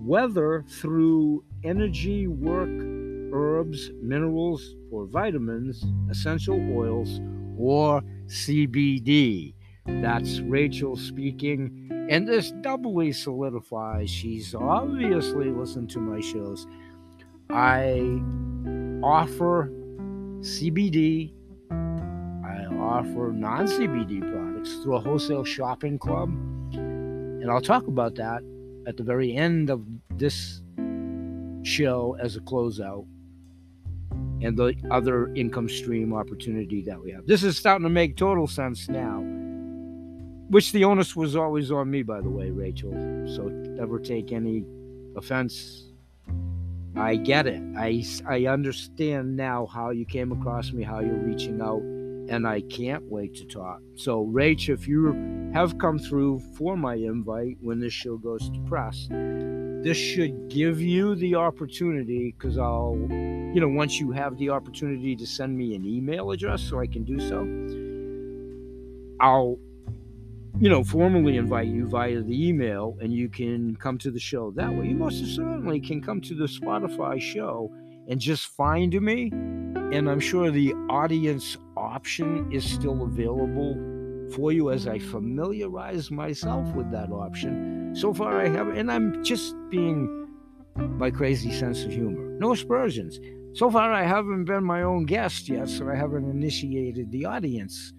whether 0.03 0.63
through 0.67 1.43
energy 1.63 2.25
work, 2.25 2.88
herbs, 3.31 3.91
minerals, 4.01 4.75
or 4.91 5.05
vitamins, 5.05 5.85
essential 6.09 6.59
oils, 6.75 7.19
or 7.57 8.01
CBD. 8.27 9.53
That's 9.85 10.39
Rachel 10.41 10.95
speaking. 10.95 12.07
And 12.09 12.27
this 12.27 12.51
doubly 12.61 13.11
solidifies 13.11 14.09
she's 14.09 14.55
obviously 14.55 15.51
listened 15.51 15.89
to 15.91 15.99
my 15.99 16.21
shows. 16.21 16.65
I 17.49 17.99
offer 19.03 19.71
CBD, 20.41 21.33
I 21.71 22.65
offer 22.79 23.31
non 23.33 23.67
CBD 23.67 24.21
products 24.21 24.75
through 24.83 24.95
a 24.95 24.99
wholesale 24.99 25.43
shopping 25.43 25.97
club. 25.99 26.29
And 26.73 27.49
I'll 27.49 27.61
talk 27.61 27.87
about 27.87 28.15
that 28.15 28.41
at 28.87 28.97
the 28.97 29.03
very 29.03 29.35
end 29.35 29.69
of 29.69 29.85
this 30.17 30.61
show 31.63 32.17
as 32.19 32.35
a 32.35 32.39
closeout 32.41 33.05
and 34.41 34.57
the 34.57 34.75
other 34.91 35.33
income 35.35 35.69
stream 35.69 36.13
opportunity 36.13 36.81
that 36.83 37.01
we 37.01 37.11
have. 37.11 37.25
This 37.25 37.43
is 37.43 37.57
starting 37.57 37.83
to 37.83 37.89
make 37.89 38.15
total 38.15 38.47
sense 38.47 38.87
now. 38.89 39.23
Which 40.49 40.71
the 40.71 40.83
onus 40.83 41.15
was 41.15 41.35
always 41.35 41.71
on 41.71 41.91
me, 41.91 42.01
by 42.01 42.21
the 42.21 42.29
way, 42.29 42.49
Rachel. 42.49 42.91
So 43.27 43.43
never 43.43 43.99
take 43.99 44.31
any 44.31 44.63
offense. 45.15 45.85
I 46.95 47.17
get 47.17 47.45
it. 47.45 47.61
I, 47.77 48.03
I 48.27 48.47
understand 48.47 49.37
now 49.37 49.67
how 49.67 49.91
you 49.91 50.05
came 50.05 50.31
across 50.31 50.71
me, 50.71 50.83
how 50.83 51.01
you're 51.01 51.13
reaching 51.13 51.61
out, 51.61 51.81
and 52.29 52.47
I 52.47 52.61
can't 52.61 53.03
wait 53.03 53.35
to 53.35 53.45
talk. 53.45 53.79
So, 53.95 54.25
Rach, 54.25 54.69
if 54.69 54.87
you 54.87 55.51
have 55.53 55.77
come 55.77 55.99
through 55.99 56.39
for 56.57 56.75
my 56.75 56.95
invite 56.95 57.57
when 57.61 57.79
this 57.79 57.93
show 57.93 58.17
goes 58.17 58.49
to 58.49 58.59
press, 58.67 59.07
this 59.83 59.97
should 59.97 60.49
give 60.49 60.81
you 60.81 61.15
the 61.15 61.35
opportunity 61.35 62.35
because 62.37 62.57
I'll, 62.57 62.97
you 63.09 63.61
know, 63.61 63.69
once 63.69 63.99
you 63.99 64.11
have 64.11 64.37
the 64.37 64.49
opportunity 64.49 65.15
to 65.15 65.25
send 65.25 65.57
me 65.57 65.75
an 65.75 65.85
email 65.85 66.31
address 66.31 66.61
so 66.61 66.79
I 66.79 66.87
can 66.87 67.03
do 67.03 67.19
so, 67.19 67.39
I'll, 69.25 69.57
you 70.59 70.69
know, 70.69 70.83
formally 70.83 71.37
invite 71.37 71.67
you 71.67 71.87
via 71.87 72.21
the 72.21 72.47
email 72.47 72.97
and 72.99 73.13
you 73.13 73.29
can 73.29 73.75
come 73.77 73.97
to 73.99 74.11
the 74.11 74.19
show 74.19 74.51
that 74.51 74.69
way. 74.73 74.87
You 74.87 74.95
most 74.95 75.23
certainly 75.33 75.79
can 75.79 76.01
come 76.01 76.19
to 76.21 76.35
the 76.35 76.45
Spotify 76.45 77.21
show 77.21 77.71
and 78.09 78.19
just 78.19 78.47
find 78.47 78.99
me. 79.01 79.29
And 79.31 80.09
I'm 80.09 80.19
sure 80.19 80.51
the 80.51 80.73
audience 80.89 81.57
option 81.77 82.51
is 82.51 82.69
still 82.69 83.03
available 83.03 83.75
for 84.33 84.51
you 84.51 84.71
as 84.71 84.87
I 84.87 84.99
familiarize 84.99 86.11
myself 86.11 86.67
with 86.75 86.91
that 86.91 87.11
option. 87.11 87.93
So 87.95 88.13
far, 88.13 88.39
I 88.39 88.47
haven't, 88.47 88.77
and 88.77 88.91
I'm 88.91 89.23
just 89.23 89.55
being 89.69 90.27
my 90.75 91.11
crazy 91.11 91.51
sense 91.51 91.83
of 91.83 91.91
humor. 91.91 92.37
No 92.39 92.53
aspersions. 92.53 93.19
So 93.53 93.69
far, 93.71 93.91
I 93.91 94.03
haven't 94.03 94.45
been 94.45 94.63
my 94.63 94.83
own 94.83 95.05
guest 95.05 95.49
yet, 95.49 95.69
so 95.69 95.89
I 95.89 95.95
haven't 95.95 96.29
initiated 96.29 97.11
the 97.11 97.25
audience 97.25 97.93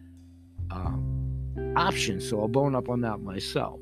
um, 0.71 1.75
option. 1.77 2.21
So 2.21 2.41
I'll 2.41 2.49
bone 2.49 2.75
up 2.75 2.89
on 2.89 3.01
that 3.01 3.21
myself. 3.21 3.81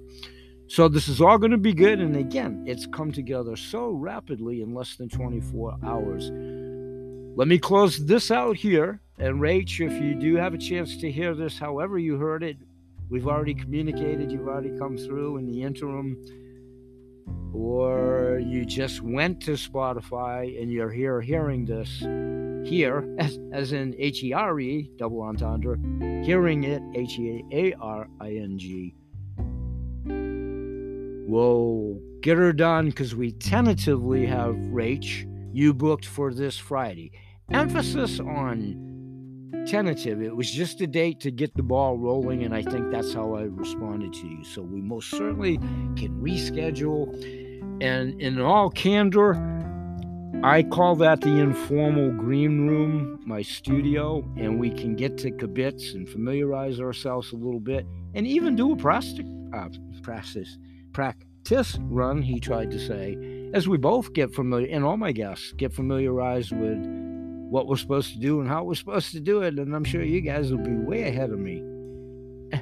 So 0.66 0.88
this 0.88 1.09
is 1.09 1.20
all 1.20 1.38
going 1.38 1.51
to 1.51 1.59
be 1.59 1.72
good. 1.72 2.01
And 2.01 2.16
again, 2.16 2.64
it's 2.66 2.86
come 2.86 3.11
together 3.12 3.57
so 3.57 3.90
rapidly 3.90 4.61
in 4.62 4.74
less 4.74 4.96
than 4.96 5.09
24 5.09 5.78
hours. 5.82 6.30
Let 7.39 7.47
me 7.47 7.57
close 7.57 8.05
this 8.05 8.32
out 8.32 8.57
here 8.57 9.01
and 9.20 9.41
Rach, 9.41 9.78
if 9.78 10.03
you 10.03 10.16
do 10.16 10.34
have 10.34 10.55
a 10.55 10.59
chance 10.59 10.97
to 10.97 11.09
hear 11.09 11.36
this, 11.36 11.57
however 11.57 11.97
you 11.97 12.16
heard 12.16 12.43
it, 12.43 12.57
we've 13.09 13.28
already 13.28 13.55
communicated, 13.55 14.32
you've 14.32 14.49
already 14.49 14.76
come 14.76 14.99
through 14.99 15.36
in 15.36 15.47
the 15.47 15.62
interim, 15.62 16.16
or 17.55 18.43
you 18.45 18.64
just 18.64 19.03
went 19.03 19.41
to 19.43 19.53
Spotify 19.53 20.61
and 20.61 20.72
you're 20.72 20.91
here 20.91 21.20
hearing 21.20 21.64
this 21.64 22.01
here, 22.68 23.09
as, 23.20 23.39
as 23.53 23.70
in 23.70 23.95
H 23.97 24.24
E 24.24 24.32
R 24.32 24.59
E, 24.59 24.91
double 24.97 25.22
entendre, 25.22 25.78
hearing 26.24 26.64
it, 26.64 26.82
H 26.97 27.20
E 27.20 27.45
A 27.53 27.72
R 27.74 28.09
I 28.20 28.30
N 28.30 28.59
G. 28.59 28.97
We'll 31.28 32.01
get 32.20 32.36
her 32.36 32.53
done 32.53 32.86
because 32.86 33.14
we 33.14 33.30
tentatively 33.30 34.26
have 34.26 34.57
Rach, 34.57 35.24
you 35.53 35.72
booked 35.72 36.05
for 36.05 36.34
this 36.34 36.59
Friday. 36.59 37.12
Emphasis 37.51 38.20
on 38.20 39.64
tentative. 39.66 40.20
It 40.20 40.36
was 40.36 40.51
just 40.51 40.82
a 40.82 40.86
date 40.86 41.20
to 41.20 41.30
get 41.30 41.55
the 41.55 41.62
ball 41.62 41.96
rolling, 41.96 42.44
and 42.44 42.55
I 42.55 42.62
think 42.62 42.90
that's 42.90 43.14
how 43.14 43.34
I 43.34 43.42
responded 43.44 44.12
to 44.14 44.26
you. 44.26 44.44
So 44.44 44.61
we 44.61 44.82
most 44.82 45.11
certainly 45.11 45.57
can 45.96 46.20
reschedule. 46.20 47.14
And 47.82 48.20
in 48.20 48.38
all 48.38 48.68
candor, 48.68 49.32
I 50.42 50.62
call 50.62 50.94
that 50.96 51.22
the 51.22 51.38
informal 51.38 52.11
green 52.11 52.68
room, 52.68 53.18
my 53.24 53.40
studio, 53.40 54.30
and 54.36 54.61
we 54.61 54.70
can 54.70 54.94
get 54.94 55.16
to 55.18 55.30
kibitz 55.30 55.94
and 55.94 56.07
familiarize 56.07 56.80
ourselves 56.80 57.32
a 57.32 57.36
little 57.36 57.61
bit, 57.61 57.86
and 58.14 58.26
even 58.26 58.57
do 58.57 58.72
a 58.72 58.76
practice, 58.76 59.20
uh, 59.55 59.68
practice, 60.03 60.59
practice 60.92 61.78
run. 61.80 62.20
He 62.20 62.40
tried 62.40 62.70
to 62.72 62.78
say, 62.78 63.16
as 63.55 63.66
we 63.68 63.78
both 63.78 64.12
get 64.12 64.34
familiar, 64.34 64.68
and 64.68 64.84
all 64.84 64.99
my 64.99 65.12
guests 65.12 65.53
get 65.53 65.72
familiarized 65.72 66.53
with 66.53 67.07
what 67.51 67.66
we're 67.66 67.76
supposed 67.76 68.12
to 68.12 68.18
do 68.18 68.40
and 68.40 68.49
how 68.49 68.64
we're 68.64 68.74
supposed 68.74 69.12
to 69.12 69.20
do 69.20 69.42
it. 69.42 69.59
And 69.59 69.74
I'm 69.74 69.84
sure 69.84 70.03
you 70.03 70.20
guys 70.20 70.51
will 70.51 70.59
be 70.59 70.74
way 70.74 71.03
ahead 71.09 71.30
of 71.30 71.38
me. 71.38 71.62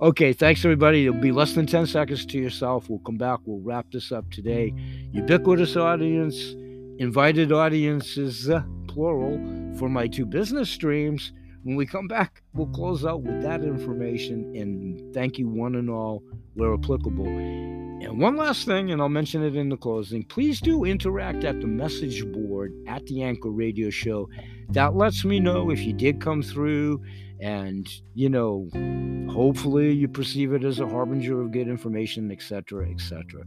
okay, 0.00 0.32
thanks 0.32 0.64
everybody. 0.64 1.06
It'll 1.06 1.20
be 1.20 1.32
less 1.32 1.54
than 1.54 1.66
10 1.66 1.86
seconds 1.86 2.26
to 2.26 2.38
yourself. 2.38 2.88
We'll 2.88 3.00
come 3.00 3.18
back. 3.18 3.40
We'll 3.44 3.60
wrap 3.60 3.90
this 3.92 4.12
up 4.12 4.30
today. 4.30 4.74
Ubiquitous 5.12 5.76
audience, 5.76 6.54
invited 6.98 7.52
audiences, 7.52 8.48
uh, 8.48 8.62
plural, 8.88 9.38
for 9.76 9.88
my 9.88 10.06
two 10.06 10.26
business 10.26 10.70
streams. 10.70 11.32
When 11.62 11.76
we 11.76 11.84
come 11.84 12.08
back, 12.08 12.42
we'll 12.54 12.68
close 12.68 13.04
out 13.04 13.22
with 13.22 13.42
that 13.42 13.62
information 13.62 14.56
and 14.56 15.12
thank 15.12 15.38
you 15.38 15.46
one 15.46 15.74
and 15.74 15.90
all 15.90 16.22
where 16.54 16.72
applicable. 16.72 17.26
And 17.26 18.18
one 18.18 18.36
last 18.36 18.64
thing, 18.64 18.90
and 18.90 19.02
I'll 19.02 19.10
mention 19.10 19.42
it 19.42 19.54
in 19.54 19.68
the 19.68 19.76
closing 19.76 20.24
please 20.24 20.58
do 20.58 20.84
interact 20.84 21.44
at 21.44 21.60
the 21.60 21.66
message 21.66 22.24
board 22.32 22.72
at 22.88 23.04
the 23.06 23.22
Anchor 23.22 23.50
Radio 23.50 23.90
Show. 23.90 24.30
That 24.70 24.96
lets 24.96 25.22
me 25.22 25.38
know 25.38 25.70
if 25.70 25.80
you 25.80 25.92
did 25.92 26.20
come 26.20 26.42
through, 26.42 27.02
and 27.40 27.86
you 28.14 28.30
know, 28.30 28.68
hopefully 29.30 29.92
you 29.92 30.08
perceive 30.08 30.54
it 30.54 30.64
as 30.64 30.80
a 30.80 30.88
harbinger 30.88 31.42
of 31.42 31.52
good 31.52 31.68
information, 31.68 32.30
etc., 32.30 32.88
etc. 32.88 33.42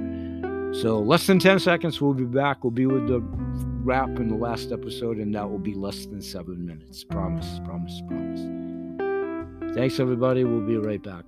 So, 0.74 1.00
less 1.00 1.26
than 1.26 1.40
10 1.40 1.60
seconds, 1.60 2.00
we'll 2.00 2.14
be 2.14 2.26
back. 2.26 2.64
We'll 2.64 2.72
be 2.72 2.86
with 2.86 3.08
the 3.08 3.73
wrap 3.84 4.10
in 4.20 4.30
the 4.30 4.36
last 4.36 4.72
episode, 4.72 5.18
and 5.18 5.36
that 5.36 5.50
will 5.50 5.60
be 5.60 5.74
less 5.74 6.06
than 6.06 6.22
seven 6.22 6.66
minutes. 6.66 7.04
Promise, 7.04 7.60
promise, 7.66 8.02
promise. 8.08 9.76
Thanks, 9.76 10.00
everybody. 10.00 10.44
We'll 10.44 10.66
be 10.66 10.78
right 10.78 11.02
back. 11.02 11.26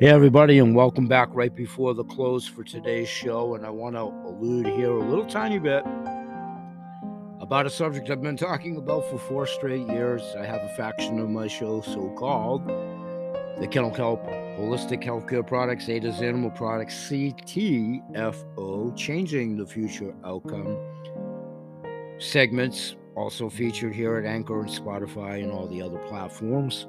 Hey, 0.00 0.08
everybody, 0.08 0.58
and 0.58 0.74
welcome 0.74 1.06
back 1.06 1.28
right 1.34 1.54
before 1.54 1.94
the 1.94 2.02
close 2.02 2.48
for 2.48 2.64
today's 2.64 3.08
show. 3.08 3.54
And 3.54 3.64
I 3.64 3.70
want 3.70 3.94
to 3.94 4.00
allude 4.00 4.66
here 4.66 4.90
a 4.90 5.08
little 5.08 5.24
tiny 5.24 5.60
bit 5.60 5.84
about 7.40 7.64
a 7.64 7.70
subject 7.70 8.10
I've 8.10 8.20
been 8.20 8.36
talking 8.36 8.76
about 8.76 9.08
for 9.08 9.18
four 9.18 9.46
straight 9.46 9.86
years. 9.86 10.20
I 10.36 10.44
have 10.46 10.62
a 10.62 10.74
faction 10.76 11.20
of 11.20 11.30
my 11.30 11.46
show, 11.46 11.80
so 11.80 12.12
called 12.18 12.66
the 12.66 13.68
Kennel 13.70 13.92
Kelp 13.92 14.26
Holistic 14.58 15.04
Healthcare 15.04 15.46
Products, 15.46 15.88
Ada's 15.88 16.20
Animal 16.22 16.50
Products, 16.50 16.96
CTFO, 17.08 18.96
Changing 18.96 19.56
the 19.56 19.64
Future 19.64 20.12
Outcome 20.24 20.76
segments, 22.18 22.96
also 23.14 23.48
featured 23.48 23.94
here 23.94 24.16
at 24.16 24.24
Anchor 24.24 24.60
and 24.60 24.68
Spotify 24.68 25.44
and 25.44 25.52
all 25.52 25.68
the 25.68 25.80
other 25.80 25.98
platforms. 26.08 26.88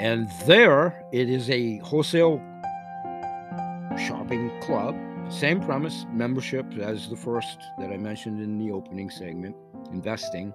And 0.00 0.30
there, 0.46 1.04
it 1.12 1.28
is 1.28 1.48
a 1.50 1.78
wholesale 1.78 2.40
shopping 3.98 4.50
club, 4.60 4.96
same 5.30 5.60
premise, 5.60 6.06
membership 6.12 6.66
as 6.78 7.08
the 7.08 7.16
first 7.16 7.58
that 7.78 7.90
I 7.90 7.96
mentioned 7.96 8.40
in 8.40 8.58
the 8.58 8.72
opening 8.72 9.10
segment, 9.10 9.56
investing. 9.92 10.54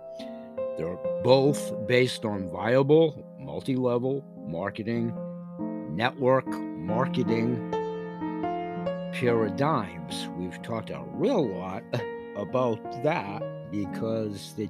They're 0.77 0.97
both 1.23 1.73
based 1.87 2.25
on 2.25 2.49
viable, 2.49 3.23
multi 3.39 3.75
level 3.75 4.23
marketing, 4.45 5.13
network 5.95 6.47
marketing 6.47 7.71
paradigms. 9.13 10.27
We've 10.37 10.61
talked 10.61 10.89
a 10.89 11.03
real 11.13 11.47
lot 11.47 11.83
about 12.35 12.79
that 13.03 13.41
because 13.71 14.53
the 14.53 14.69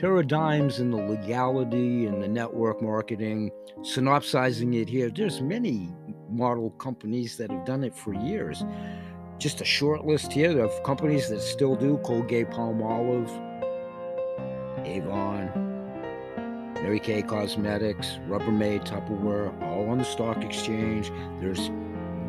paradigms 0.00 0.80
in 0.80 0.90
the 0.90 0.96
legality 0.96 2.06
and 2.06 2.22
the 2.22 2.28
network 2.28 2.80
marketing, 2.80 3.50
synopsizing 3.82 4.72
it 4.72 4.88
here, 4.88 5.10
there's 5.10 5.42
many 5.42 5.90
model 6.30 6.70
companies 6.70 7.36
that 7.36 7.50
have 7.50 7.66
done 7.66 7.84
it 7.84 7.94
for 7.94 8.14
years. 8.14 8.64
Just 9.36 9.60
a 9.60 9.64
short 9.64 10.06
list 10.06 10.32
here 10.32 10.58
of 10.58 10.70
companies 10.84 11.28
that 11.28 11.42
still 11.42 11.76
do 11.76 11.98
Colgate 11.98 12.48
Palmolive, 12.48 13.28
Avon, 14.86 15.50
Mary 16.76 16.98
Kay 16.98 17.20
Cosmetics, 17.20 18.18
Rubbermaid, 18.26 18.86
Tupperware, 18.86 19.52
all 19.62 19.90
on 19.90 19.98
the 19.98 20.04
stock 20.04 20.42
exchange. 20.42 21.10
There's 21.40 21.68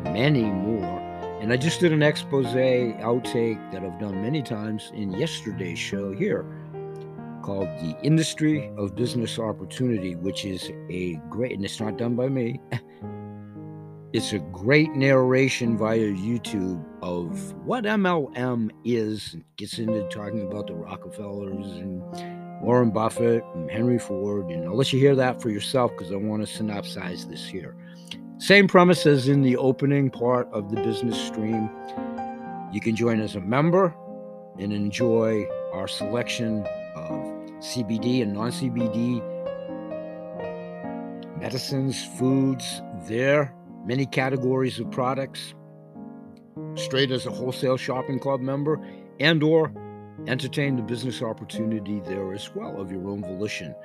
many 0.04 0.44
more. 0.44 0.98
And 1.40 1.52
I 1.52 1.56
just 1.56 1.80
did 1.80 1.92
an 1.92 2.02
expose 2.02 2.46
outtake 2.46 3.72
that 3.72 3.82
I've 3.82 3.98
done 3.98 4.20
many 4.20 4.42
times 4.42 4.92
in 4.94 5.12
yesterday's 5.12 5.78
show 5.78 6.12
here 6.12 6.44
called 7.42 7.68
The 7.80 7.96
Industry 8.02 8.70
of 8.76 8.94
Business 8.94 9.38
Opportunity, 9.38 10.14
which 10.16 10.44
is 10.44 10.70
a 10.88 11.20
great, 11.28 11.52
and 11.52 11.64
it's 11.64 11.80
not 11.80 11.98
done 11.98 12.14
by 12.14 12.28
me. 12.28 12.60
it's 14.12 14.32
a 14.32 14.38
great 14.38 14.92
narration 14.92 15.76
via 15.76 16.12
YouTube 16.12 16.84
of 17.02 17.54
what 17.64 17.84
MLM 17.84 18.70
is. 18.84 19.34
It 19.34 19.56
gets 19.56 19.78
into 19.78 20.06
talking 20.08 20.46
about 20.46 20.68
the 20.68 20.74
Rockefellers 20.74 21.66
and 21.66 22.02
Warren 22.62 22.90
Buffett 22.90 23.44
and 23.54 23.70
Henry 23.70 23.98
Ford. 23.98 24.50
And 24.50 24.64
I'll 24.64 24.76
let 24.76 24.92
you 24.92 25.00
hear 25.00 25.16
that 25.16 25.42
for 25.42 25.50
yourself 25.50 25.90
because 25.92 26.12
I 26.12 26.16
want 26.16 26.46
to 26.46 26.62
synopsize 26.62 27.28
this 27.28 27.44
here. 27.44 27.76
Same 28.38 28.68
premise 28.68 29.06
as 29.06 29.28
in 29.28 29.42
the 29.42 29.56
opening 29.56 30.10
part 30.10 30.48
of 30.52 30.70
the 30.70 30.80
business 30.82 31.18
stream. 31.18 31.70
You 32.72 32.80
can 32.80 32.96
join 32.96 33.20
as 33.20 33.34
a 33.36 33.40
member 33.40 33.94
and 34.58 34.72
enjoy 34.72 35.46
our 35.72 35.88
selection 35.88 36.66
CBD 37.62 38.22
and 38.22 38.32
non 38.32 38.50
CBD 38.50 39.22
medicines, 41.38 42.04
foods, 42.18 42.82
there, 43.06 43.54
many 43.86 44.04
categories 44.04 44.80
of 44.80 44.90
products, 44.90 45.54
straight 46.74 47.12
as 47.12 47.26
a 47.26 47.30
wholesale 47.30 47.76
shopping 47.76 48.18
club 48.18 48.40
member, 48.40 48.84
and 49.20 49.44
or 49.44 49.72
entertain 50.26 50.74
the 50.74 50.82
business 50.82 51.22
opportunity 51.22 52.00
there 52.00 52.32
as 52.32 52.52
well 52.54 52.80
of 52.80 52.90
your 52.90 53.08
own 53.08 53.22
volition. 53.22 53.76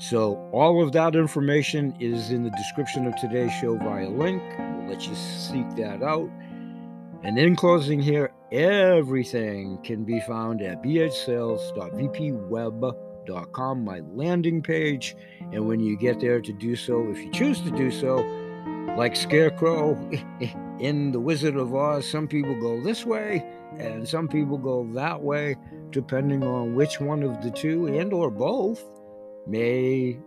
So, 0.00 0.36
all 0.52 0.82
of 0.82 0.92
that 0.92 1.14
information 1.14 1.94
is 2.00 2.30
in 2.30 2.44
the 2.44 2.50
description 2.50 3.06
of 3.06 3.14
today's 3.16 3.52
show 3.52 3.76
via 3.76 4.08
link. 4.08 4.42
We'll 4.58 4.88
let 4.88 5.06
you 5.06 5.14
seek 5.14 5.68
that 5.76 6.02
out. 6.02 6.30
And 7.22 7.38
in 7.38 7.56
closing, 7.56 8.00
here, 8.00 8.32
everything 8.52 9.78
can 9.82 10.04
be 10.04 10.20
found 10.20 10.62
at 10.62 10.82
bhsales.vpweb.com, 10.82 13.07
my 13.84 14.00
landing 14.12 14.62
page. 14.62 15.16
And 15.52 15.66
when 15.66 15.80
you 15.80 15.96
get 15.96 16.20
there 16.20 16.40
to 16.40 16.52
do 16.52 16.76
so, 16.76 17.08
if 17.10 17.18
you 17.18 17.30
choose 17.30 17.60
to 17.62 17.70
do 17.70 17.90
so, 17.90 18.16
like 18.96 19.14
Scarecrow 19.14 19.94
in 20.80 21.12
The 21.12 21.20
Wizard 21.20 21.56
of 21.56 21.74
Oz, 21.74 22.08
some 22.08 22.26
people 22.26 22.58
go 22.60 22.82
this 22.82 23.06
way 23.06 23.44
and 23.78 24.08
some 24.08 24.28
people 24.28 24.58
go 24.58 24.88
that 24.94 25.20
way, 25.20 25.56
depending 25.90 26.42
on 26.42 26.74
which 26.74 27.00
one 27.00 27.22
of 27.22 27.42
the 27.42 27.50
two 27.50 27.86
and 27.86 28.12
or 28.12 28.30
both 28.30 28.82
may 29.46 30.18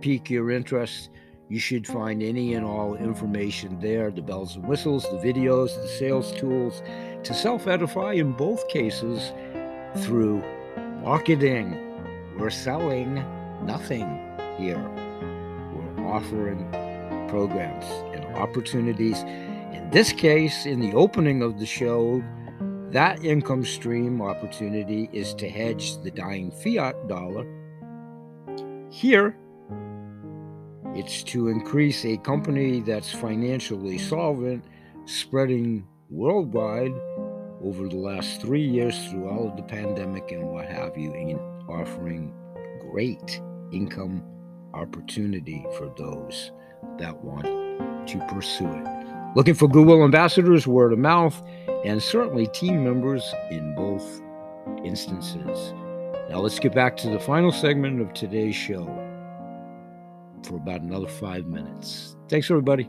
pique 0.00 0.30
your 0.30 0.50
interest. 0.50 1.10
You 1.48 1.60
should 1.60 1.86
find 1.86 2.22
any 2.22 2.54
and 2.54 2.66
all 2.66 2.96
information 2.96 3.78
there 3.78 4.10
the 4.10 4.22
bells 4.22 4.56
and 4.56 4.66
whistles, 4.66 5.04
the 5.04 5.18
videos, 5.18 5.80
the 5.80 5.88
sales 5.88 6.32
tools 6.32 6.82
to 7.22 7.32
self 7.32 7.68
edify 7.68 8.14
in 8.14 8.32
both 8.32 8.68
cases 8.68 9.32
through 10.04 10.42
marketing. 11.06 11.78
We're 12.36 12.50
selling 12.50 13.14
nothing 13.64 14.08
here, 14.58 14.82
we're 15.72 16.04
offering 16.04 16.68
programs 17.28 17.84
and 18.12 18.24
opportunities. 18.34 19.22
In 19.22 19.88
this 19.92 20.12
case, 20.12 20.66
in 20.66 20.80
the 20.80 20.94
opening 20.94 21.42
of 21.42 21.60
the 21.60 21.64
show, 21.64 22.24
that 22.90 23.24
income 23.24 23.64
stream 23.64 24.20
opportunity 24.20 25.08
is 25.12 25.32
to 25.34 25.48
hedge 25.48 25.96
the 26.02 26.10
dying 26.10 26.50
fiat 26.50 26.96
dollar 27.06 27.46
here, 28.90 29.36
it's 30.96 31.22
to 31.22 31.46
increase 31.46 32.04
a 32.04 32.16
company 32.16 32.80
that's 32.80 33.12
financially 33.12 33.98
solvent, 33.98 34.64
spreading 35.04 35.86
worldwide 36.10 36.94
over 37.66 37.88
the 37.88 37.96
last 37.96 38.40
three 38.40 38.64
years 38.64 38.96
through 39.08 39.28
all 39.28 39.48
of 39.48 39.56
the 39.56 39.62
pandemic 39.62 40.30
and 40.30 40.48
what 40.48 40.66
have 40.66 40.96
you, 40.96 41.12
in 41.12 41.36
offering 41.68 42.32
great 42.92 43.40
income 43.72 44.22
opportunity 44.72 45.66
for 45.76 45.92
those 45.96 46.52
that 46.98 47.24
want 47.24 47.44
to 48.06 48.18
pursue 48.28 48.68
it. 48.68 49.06
Looking 49.34 49.54
for 49.54 49.68
Goodwill 49.68 50.04
ambassadors, 50.04 50.66
word 50.66 50.92
of 50.92 51.00
mouth, 51.00 51.42
and 51.84 52.00
certainly 52.00 52.46
team 52.46 52.84
members 52.84 53.34
in 53.50 53.74
both 53.74 54.22
instances. 54.84 55.74
Now 56.30 56.38
let's 56.38 56.60
get 56.60 56.72
back 56.72 56.96
to 56.98 57.10
the 57.10 57.18
final 57.18 57.50
segment 57.50 58.00
of 58.00 58.14
today's 58.14 58.54
show 58.54 58.84
for 60.44 60.54
about 60.54 60.82
another 60.82 61.08
five 61.08 61.46
minutes. 61.46 62.16
Thanks, 62.28 62.48
everybody. 62.48 62.88